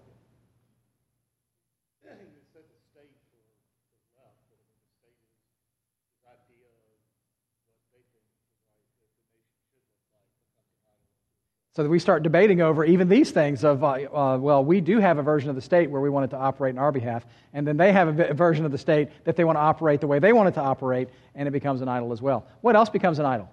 [11.75, 14.99] So that we start debating over even these things of, uh, uh, well, we do
[14.99, 17.25] have a version of the state where we want it to operate in our behalf,
[17.53, 20.01] and then they have a, a version of the state that they want to operate
[20.01, 22.45] the way they want it to operate, and it becomes an idol as well.
[22.61, 23.49] What else becomes an idol?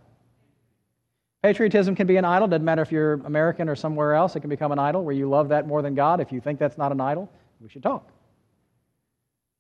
[1.47, 2.49] Patriotism can be an idol.
[2.49, 5.29] Doesn't matter if you're American or somewhere else, it can become an idol where you
[5.29, 6.21] love that more than God.
[6.21, 7.31] If you think that's not an idol,
[7.61, 8.11] we should talk.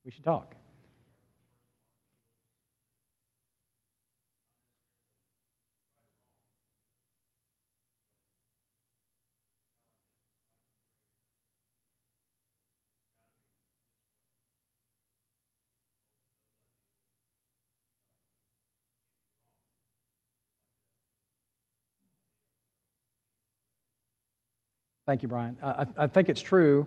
[0.05, 0.57] We should talk.
[25.07, 25.57] Thank you, Brian.
[25.63, 26.87] I, I think it's true,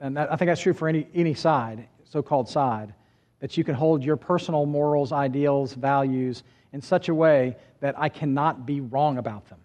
[0.00, 2.92] and I think that's true for any, any side, so called side,
[3.38, 6.42] that you can hold your personal morals, ideals, values
[6.72, 9.58] in such a way that I cannot be wrong about them.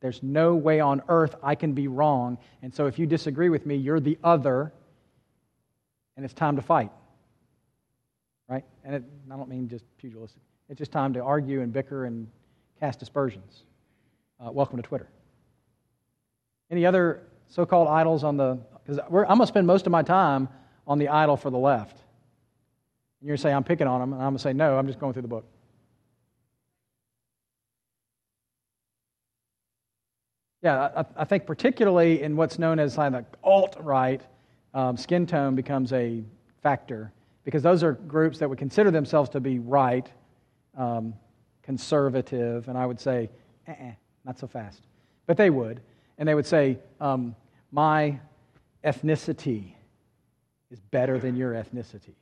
[0.00, 2.36] There's no way on earth I can be wrong.
[2.62, 4.72] And so if you disagree with me, you're the other,
[6.16, 6.92] and it's time to fight.
[8.48, 8.64] Right?
[8.84, 10.42] And it, I don't mean just pugilistic.
[10.68, 12.28] It's just time to argue and bicker and
[12.78, 13.62] cast aspersions.
[14.38, 15.08] Uh, welcome to Twitter.
[16.70, 20.02] Any other so called idols on the, because I'm going to spend most of my
[20.02, 20.48] time
[20.86, 21.96] on the idol for the left.
[21.96, 24.12] And you're going to say, I'm picking on them.
[24.12, 25.46] And I'm going to say, no, I'm just going through the book.
[30.62, 34.20] Yeah, I, I think particularly in what's known as like the alt right,
[34.74, 36.22] um, skin tone becomes a
[36.62, 37.12] factor
[37.44, 40.10] because those are groups that would consider themselves to be right,
[40.76, 41.14] um,
[41.62, 43.30] conservative, and I would say,
[43.68, 43.92] eh,
[44.24, 44.82] not so fast.
[45.26, 45.80] But they would.
[46.18, 47.36] And they would say, um,
[47.70, 48.20] my
[48.84, 49.74] ethnicity
[50.70, 52.14] is better than your ethnicity.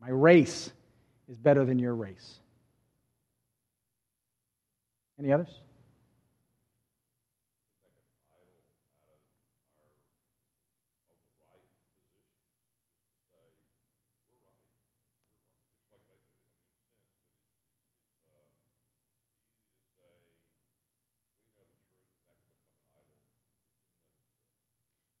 [0.00, 0.72] My race
[1.28, 2.40] is better than your race.
[5.18, 5.60] Any others?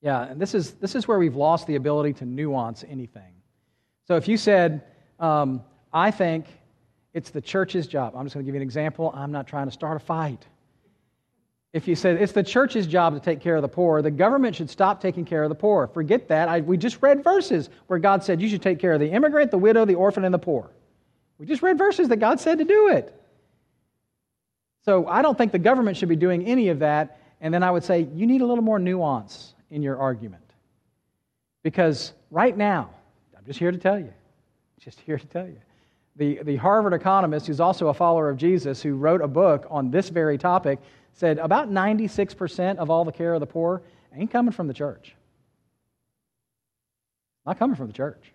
[0.02, 3.34] Yeah, and this is, this is where we've lost the ability to nuance anything.
[4.06, 4.82] So if you said,
[5.18, 6.46] um, I think
[7.12, 9.12] it's the church's job, I'm just going to give you an example.
[9.14, 10.46] I'm not trying to start a fight.
[11.72, 14.56] If you said it's the church's job to take care of the poor, the government
[14.56, 15.86] should stop taking care of the poor.
[15.86, 16.48] Forget that.
[16.48, 19.50] I, we just read verses where God said you should take care of the immigrant,
[19.50, 20.70] the widow, the orphan, and the poor.
[21.38, 23.14] We just read verses that God said to do it.
[24.84, 27.20] So I don't think the government should be doing any of that.
[27.40, 30.42] And then I would say you need a little more nuance in your argument.
[31.62, 32.90] Because right now,
[33.36, 34.12] I'm just here to tell you,
[34.80, 35.60] just here to tell you.
[36.16, 39.90] The, the Harvard economist, who's also a follower of Jesus, who wrote a book on
[39.90, 40.78] this very topic,
[41.12, 43.82] said about 96% of all the care of the poor
[44.14, 45.14] ain't coming from the church.
[47.46, 48.32] Not coming from the church.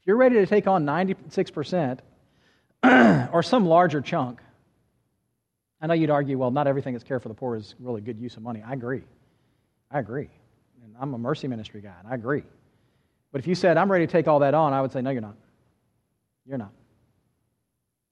[0.00, 2.00] If you're ready to take on 96%
[3.32, 4.40] or some larger chunk,
[5.80, 8.18] I know you'd argue, well, not everything that's care for the poor is really good
[8.18, 8.62] use of money.
[8.66, 9.02] I agree.
[9.90, 10.28] I agree.
[10.84, 12.42] And I'm a mercy ministry guy, and I agree.
[13.32, 15.10] But if you said, I'm ready to take all that on, I would say, no,
[15.10, 15.36] you're not.
[16.46, 16.72] You're not.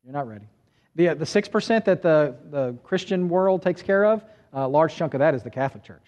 [0.05, 0.47] You're not ready.
[0.95, 5.14] The, uh, the 6% that the, the Christian world takes care of, a large chunk
[5.14, 6.07] of that is the Catholic Church.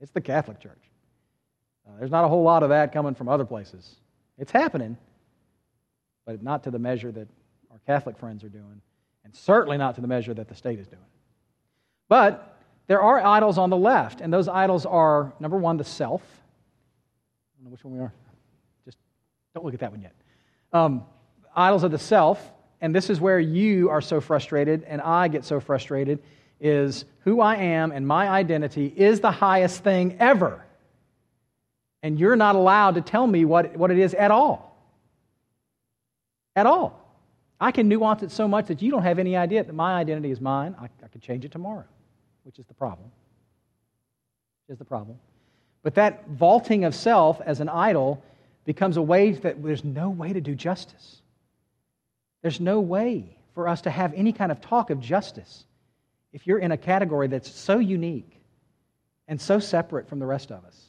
[0.00, 0.82] It's the Catholic Church.
[1.86, 3.96] Uh, there's not a whole lot of that coming from other places.
[4.38, 4.96] It's happening,
[6.26, 7.28] but not to the measure that
[7.70, 8.80] our Catholic friends are doing,
[9.24, 11.02] and certainly not to the measure that the state is doing.
[12.08, 12.53] But
[12.86, 16.22] there are idols on the left, and those idols are number one, the self.
[16.22, 18.12] I don't know which one we are.
[18.84, 18.98] Just
[19.54, 20.12] don't look at that one yet.
[20.72, 21.04] Um,
[21.56, 25.44] idols of the self, and this is where you are so frustrated, and I get
[25.44, 26.22] so frustrated,
[26.60, 30.64] is who I am and my identity is the highest thing ever.
[32.02, 34.78] And you're not allowed to tell me what, what it is at all.
[36.54, 37.00] At all.
[37.60, 40.30] I can nuance it so much that you don't have any idea that my identity
[40.30, 40.76] is mine.
[40.78, 41.84] I, I could change it tomorrow
[42.44, 43.10] which is the problem.
[44.68, 45.18] Is the problem.
[45.82, 48.22] But that vaulting of self as an idol
[48.64, 51.20] becomes a way that there's no way to do justice.
[52.42, 55.64] There's no way for us to have any kind of talk of justice
[56.32, 58.40] if you're in a category that's so unique
[59.28, 60.80] and so separate from the rest of us.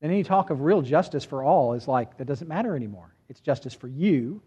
[0.00, 3.14] Then any talk of real justice for all is like, that doesn't matter anymore.
[3.28, 4.42] It's justice for you.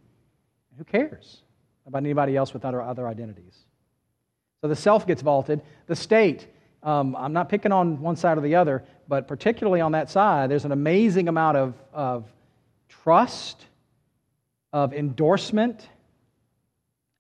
[0.78, 1.42] Who cares
[1.88, 3.58] about anybody else with other, other identities?
[4.62, 5.62] So the self gets vaulted.
[5.86, 6.48] The state,
[6.84, 10.50] um, I'm not picking on one side or the other, but particularly on that side,
[10.50, 12.26] there's an amazing amount of, of
[12.90, 13.66] trust,
[14.74, 15.88] of endorsement,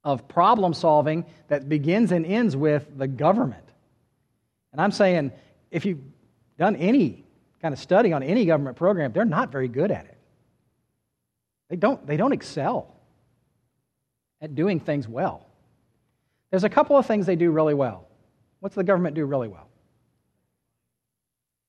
[0.03, 3.63] of problem solving that begins and ends with the government.
[4.71, 5.31] And I'm saying,
[5.71, 6.01] if you've
[6.57, 7.25] done any
[7.61, 10.17] kind of study on any government program, they're not very good at it.
[11.69, 12.95] They don't, they don't excel
[14.41, 15.46] at doing things well.
[16.49, 18.07] There's a couple of things they do really well.
[18.59, 19.67] What's the government do really well?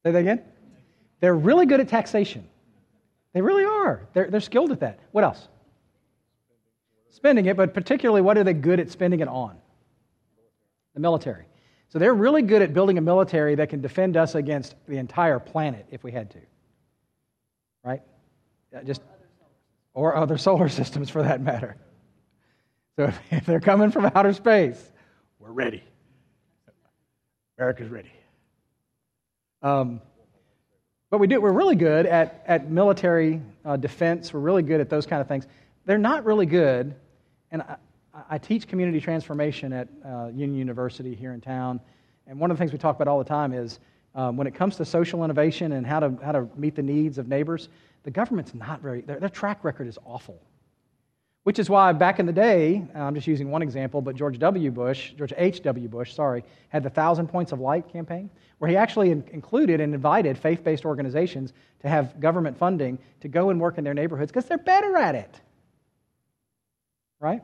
[0.04, 0.42] Say that again?
[1.20, 2.48] They're really good at taxation.
[3.32, 4.08] They really are.
[4.14, 5.00] They're, they're skilled at that.
[5.12, 5.48] What else?
[7.10, 9.56] Spending it, but particularly, what are they good at spending it on?
[10.94, 11.44] The military.
[11.88, 15.38] So they're really good at building a military that can defend us against the entire
[15.38, 16.38] planet if we had to.
[17.84, 18.02] Right?
[18.76, 19.02] Uh, just
[19.94, 21.76] or other solar systems for that matter.
[22.98, 24.90] So if they're coming from outer space,
[25.38, 25.84] we're ready.
[27.56, 28.10] America's ready.
[29.62, 30.00] Um,
[31.08, 34.34] but we do, we're really good at, at military uh, defense.
[34.34, 35.46] We're really good at those kind of things.
[35.86, 36.94] They're not really good,
[37.52, 37.76] and I,
[38.30, 41.80] I teach community transformation at uh, Union University here in town.
[42.26, 43.78] And one of the things we talk about all the time is
[44.16, 47.16] um, when it comes to social innovation and how to, how to meet the needs
[47.16, 47.68] of neighbors,
[48.02, 50.42] the government's not very, their, their track record is awful.
[51.48, 54.70] Which is why back in the day, I'm just using one example, but George W.
[54.70, 55.88] Bush, George H.W.
[55.88, 58.28] Bush, sorry, had the Thousand Points of Light campaign,
[58.58, 63.48] where he actually included and invited faith based organizations to have government funding to go
[63.48, 65.40] and work in their neighborhoods because they're better at it.
[67.18, 67.40] Right?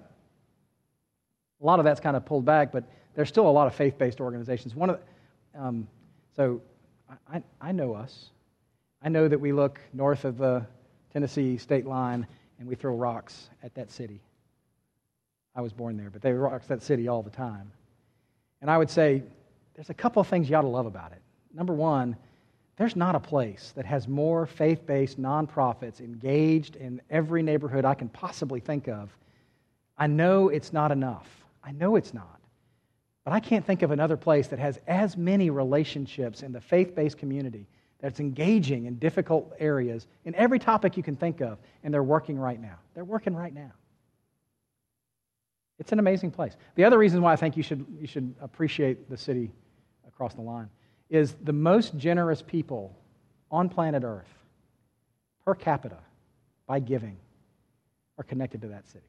[1.62, 2.84] A lot of that's kind of pulled back, but
[3.14, 4.74] there's still a lot of faith based organizations.
[4.74, 5.00] One of
[5.54, 5.88] the, um,
[6.36, 6.60] so
[7.32, 8.28] I, I know us.
[9.00, 10.66] I know that we look north of the
[11.10, 12.26] Tennessee state line
[12.58, 14.20] and we throw rocks at that city.
[15.54, 17.70] I was born there, but they rocks that city all the time.
[18.60, 19.22] And I would say
[19.74, 21.20] there's a couple of things you ought to love about it.
[21.52, 22.16] Number one,
[22.76, 27.94] there's not a place that has more faith based nonprofits engaged in every neighborhood I
[27.94, 29.16] can possibly think of.
[29.96, 31.28] I know it's not enough.
[31.62, 32.40] I know it's not.
[33.24, 36.94] But I can't think of another place that has as many relationships in the faith
[36.94, 37.66] based community
[38.00, 42.38] that's engaging in difficult areas in every topic you can think of, and they're working
[42.38, 42.78] right now.
[42.94, 43.72] They're working right now.
[45.78, 46.56] It's an amazing place.
[46.76, 49.50] The other reason why I think you should, you should appreciate the city
[50.06, 50.68] across the line
[51.10, 52.96] is the most generous people
[53.50, 54.32] on planet Earth,
[55.44, 55.98] per capita,
[56.66, 57.16] by giving,
[58.18, 59.04] are connected to that city.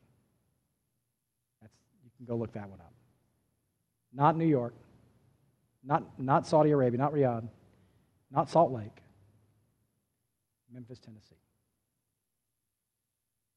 [1.61, 1.73] That's,
[2.03, 2.93] you can go look that one up.
[4.13, 4.73] Not New York,
[5.83, 7.47] not, not Saudi Arabia, not Riyadh,
[8.35, 9.01] not Salt Lake,
[10.73, 11.37] Memphis, Tennessee.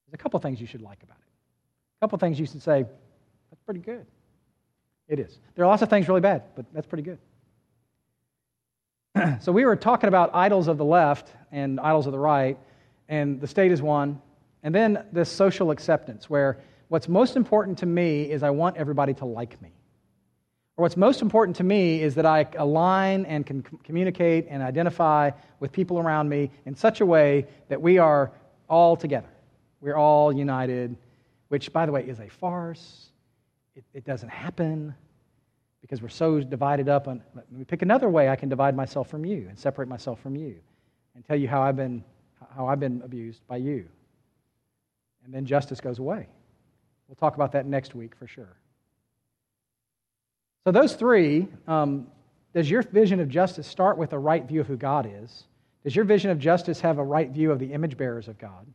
[0.07, 1.25] There's a couple things you should like about it.
[1.99, 2.85] A couple things you should say,
[3.51, 4.07] that's pretty good.
[5.09, 5.39] It is.
[5.55, 7.19] There are lots of things really bad, but that's pretty good.
[9.43, 12.57] so we were talking about idols of the left and idols of the right,
[13.09, 14.21] and the state is one.
[14.63, 19.15] And then this social acceptance, where what's most important to me is I want everybody
[19.15, 19.73] to like me.
[20.79, 25.33] Or what's most important to me is that I align and can communicate and identify
[25.59, 28.31] with people around me in such a way that we are
[28.69, 29.29] all together.
[29.81, 30.97] We're all united,
[31.49, 33.11] which, by the way, is a farce.
[33.75, 34.95] It, it doesn't happen
[35.81, 39.11] because we're so divided up on let me pick another way I can divide myself
[39.11, 40.55] from you and separate myself from you
[41.17, 42.05] and tell you how I've been
[42.57, 43.89] how I've been abused by you.
[45.25, 46.29] And then justice goes away.
[47.09, 48.57] We'll talk about that next week for sure.
[50.69, 52.09] So those three, um,
[52.53, 55.45] does your vision of justice start with a right view of who God is?
[55.83, 58.67] Does your vision of justice have a right view of the image bearers of God?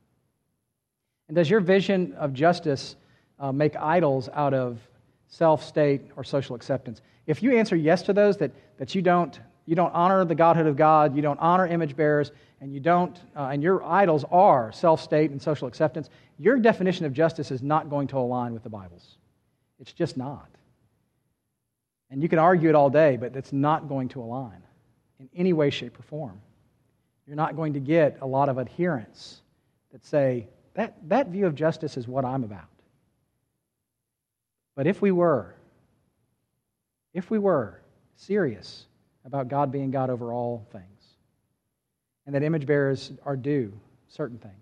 [1.28, 2.96] And does your vision of justice
[3.39, 4.80] uh, make idols out of
[5.28, 7.00] self, state, or social acceptance?
[7.28, 10.66] If you answer yes to those, that, that you, don't, you don't honor the Godhood
[10.66, 14.72] of God, you don't honor image bearers, and you don't, uh, and your idols are
[14.72, 18.64] self, state, and social acceptance, your definition of justice is not going to align with
[18.64, 19.18] the Bible's.
[19.80, 20.48] It's just not.
[22.14, 24.61] And you can argue it all day, but it's not going to align
[25.20, 26.39] in any way, shape, or form.
[27.26, 29.41] You're not going to get a lot of adherents
[29.91, 32.68] that say, that, that view of justice is what I'm about.
[34.76, 35.55] But if we were,
[37.16, 37.82] if we were
[38.16, 38.86] serious
[39.26, 40.86] about God being God over all things,
[42.28, 43.74] and that image bearers are due
[44.07, 44.53] certain things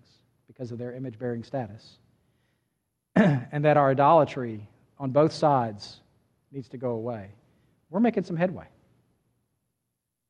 [0.46, 1.98] because of their image bearing status,
[3.14, 4.66] and that our idolatry
[4.98, 6.00] on both sides
[6.50, 7.28] needs to go away,
[7.92, 8.64] we're making some headway.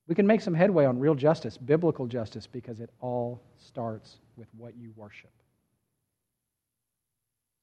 [0.09, 4.49] We can make some headway on real justice, biblical justice, because it all starts with
[4.59, 5.31] what you worship.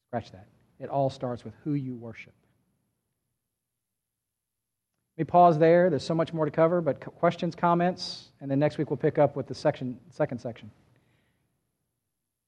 [0.07, 0.47] Scratch that.
[0.79, 2.33] It all starts with who you worship.
[5.17, 5.89] Let me pause there.
[5.89, 9.17] There's so much more to cover, but questions, comments, and then next week we'll pick
[9.17, 10.71] up with the section, second section.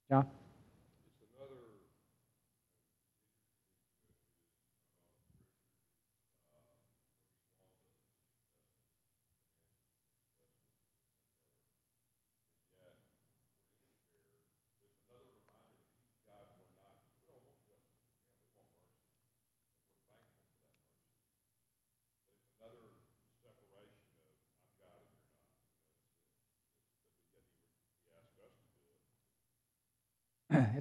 [0.09, 0.25] John?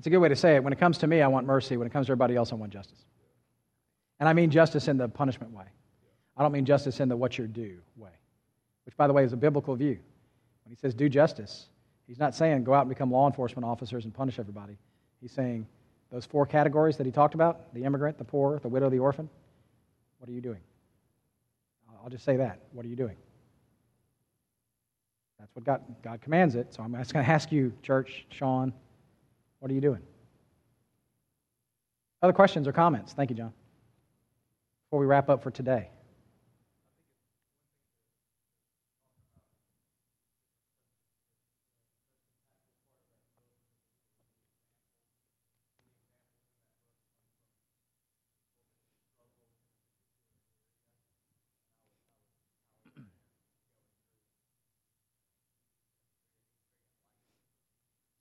[0.00, 0.64] It's a good way to say it.
[0.64, 1.76] When it comes to me, I want mercy.
[1.76, 3.04] When it comes to everybody else, I want justice.
[4.18, 5.66] And I mean justice in the punishment way.
[6.38, 8.10] I don't mean justice in the what you're due way,
[8.86, 9.98] which, by the way, is a biblical view.
[10.64, 11.68] When he says do justice,
[12.06, 14.78] he's not saying go out and become law enforcement officers and punish everybody.
[15.20, 15.66] He's saying
[16.10, 19.28] those four categories that he talked about the immigrant, the poor, the widow, the orphan
[20.20, 20.60] what are you doing?
[22.04, 22.60] I'll just say that.
[22.72, 23.16] What are you doing?
[25.38, 26.74] That's what God, God commands it.
[26.74, 28.72] So I'm just going to ask you, church, Shaun,
[29.60, 30.02] what are you doing?
[32.22, 33.12] Other questions or comments?
[33.12, 33.52] Thank you, John.
[34.86, 35.88] Before we wrap up for today.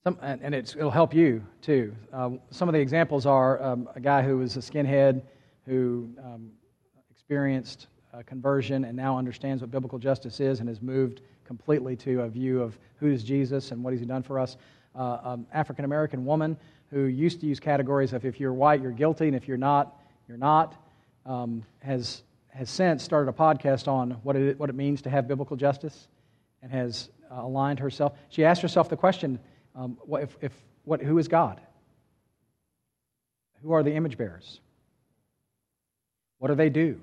[0.09, 1.95] Some, and, it'll help you too.
[2.11, 5.21] Uh, some of the examples are um, a guy who was a skinhead
[5.67, 6.49] who um,
[7.11, 12.21] experienced a conversion and now understands what biblical justice is and has moved completely to
[12.21, 14.57] a view of who is Jesus and what has he done for us.
[14.95, 16.57] uh, an African American woman
[16.89, 20.01] who used to use categories of if you're white, you're guilty, and if you're not,
[20.27, 20.75] you're not,
[21.27, 25.27] um, has, has since started a podcast on what it, what it means to have
[25.27, 26.07] biblical justice
[26.63, 28.13] and has uh, aligned herself.
[28.29, 29.39] She asked herself the question
[29.75, 30.51] um, what, if, if,
[30.83, 31.59] what, who is God?
[33.61, 34.59] Who are the image bearers?
[36.37, 36.99] What do they do?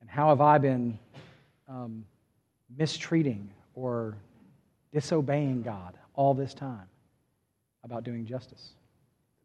[0.00, 0.98] And how have I been
[1.68, 2.04] um,
[2.76, 4.16] mistreating or
[4.92, 6.88] disobeying God all this time
[7.84, 8.70] about doing justice?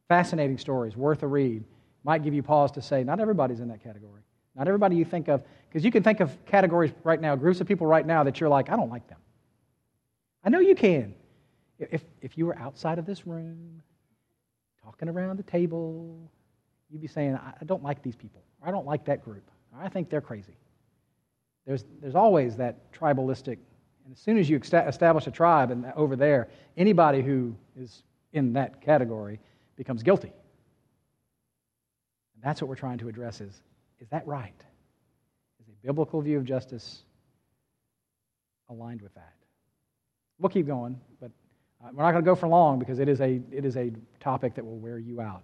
[0.08, 1.64] Fascinating stories, worth a read.
[2.04, 4.22] Might give you pause to say, not everybody's in that category.
[4.56, 7.68] Not everybody you think of, because you can think of categories right now, groups of
[7.68, 9.20] people right now that you're like, I don't like them.
[10.43, 11.13] I know you can.
[11.79, 13.81] If, if you were outside of this room,
[14.83, 16.29] talking around the table,
[16.89, 18.41] you'd be saying, I don't like these people.
[18.61, 19.49] I don't like that group.
[19.77, 20.57] I think they're crazy.
[21.65, 23.57] There's, there's always that tribalistic,
[24.05, 28.53] and as soon as you establish a tribe and over there, anybody who is in
[28.53, 29.39] that category
[29.75, 30.33] becomes guilty.
[32.33, 33.61] And that's what we're trying to address is,
[33.99, 34.53] is that right?
[35.61, 37.03] Is a biblical view of justice
[38.69, 39.33] aligned with that?
[40.39, 41.31] We'll keep going, but
[41.83, 43.91] uh, we're not going to go for long because it is, a, it is a
[44.21, 45.43] topic that will wear you out.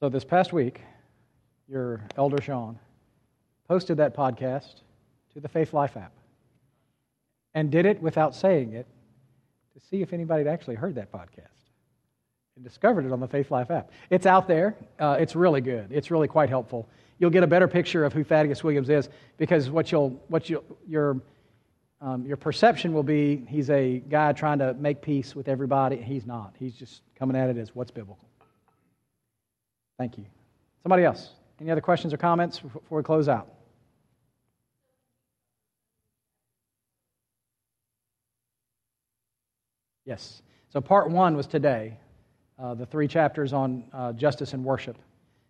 [0.00, 0.80] So, this past week,
[1.68, 2.78] your elder Sean
[3.68, 4.80] posted that podcast
[5.34, 6.12] to the Faithlife app
[7.54, 8.86] and did it without saying it
[9.74, 11.59] to see if anybody had actually heard that podcast
[12.62, 13.90] discovered it on the Faithlife app.
[14.10, 14.76] It's out there.
[14.98, 15.88] Uh, it's really good.
[15.90, 16.88] It's really quite helpful.
[17.18, 20.64] You'll get a better picture of who Thaddeus Williams is because what you'll, what you'll,
[20.86, 21.20] your,
[22.00, 25.96] um, your perception will be he's a guy trying to make peace with everybody.
[25.96, 26.54] He's not.
[26.58, 28.28] He's just coming at it as what's biblical.
[29.98, 30.24] Thank you.
[30.82, 31.30] Somebody else?
[31.60, 33.48] Any other questions or comments before we close out?
[40.06, 40.42] Yes.
[40.72, 41.98] So, part one was today,
[42.60, 44.98] uh, the three chapters on uh, justice and worship.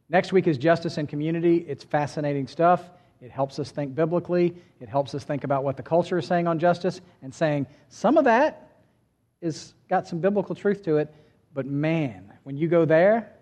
[0.09, 1.65] Next week is justice and community.
[1.69, 2.83] It's fascinating stuff.
[3.21, 4.55] It helps us think biblically.
[4.81, 8.17] It helps us think about what the culture is saying on justice and saying some
[8.17, 8.71] of that
[9.41, 11.13] is got some biblical truth to it,
[11.55, 13.33] but man, when you go there,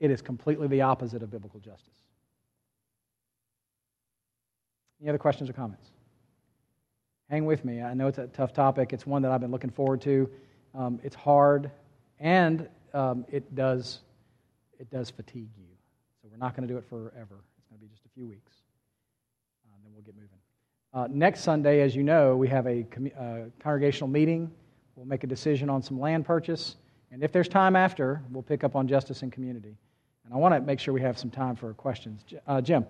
[0.00, 1.88] it is completely the opposite of biblical justice.
[5.00, 5.90] Any other questions or comments?
[7.30, 7.82] Hang with me.
[7.82, 8.92] I know it's a tough topic.
[8.92, 10.28] It's one that I've been looking forward to.
[10.74, 11.70] Um, it's hard,
[12.24, 14.00] and um, it does
[14.80, 15.68] it does fatigue you.
[16.20, 17.44] So we're not going to do it forever.
[17.58, 18.52] It's going to be just a few weeks.
[19.64, 20.28] Uh, then we'll get moving.
[20.92, 22.84] Uh, next Sunday, as you know, we have a
[23.18, 24.50] uh, congregational meeting.
[24.96, 26.76] We'll make a decision on some land purchase.
[27.12, 29.76] And if there's time after, we'll pick up on justice and community.
[30.24, 32.24] And I want to make sure we have some time for questions.
[32.46, 32.86] Uh, Jim.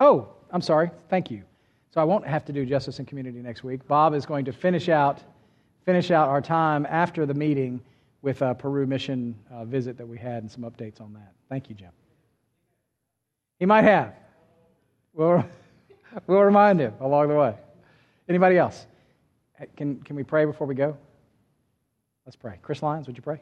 [0.00, 0.90] Oh, I'm sorry.
[1.08, 1.44] Thank you.
[1.92, 3.86] So I won't have to do justice and community next week.
[3.86, 5.22] Bob is going to finish out
[5.84, 7.80] finish out our time after the meeting
[8.22, 11.32] with a Peru mission uh, visit that we had and some updates on that.
[11.48, 11.90] Thank you, Jim.
[13.58, 14.14] He might have.
[15.12, 15.44] We'll,
[16.26, 17.56] we'll remind him along the way.
[18.28, 18.86] Anybody else?
[19.76, 20.96] Can, can we pray before we go?
[22.24, 22.58] Let's pray.
[22.62, 23.40] Chris Lyons, would you pray?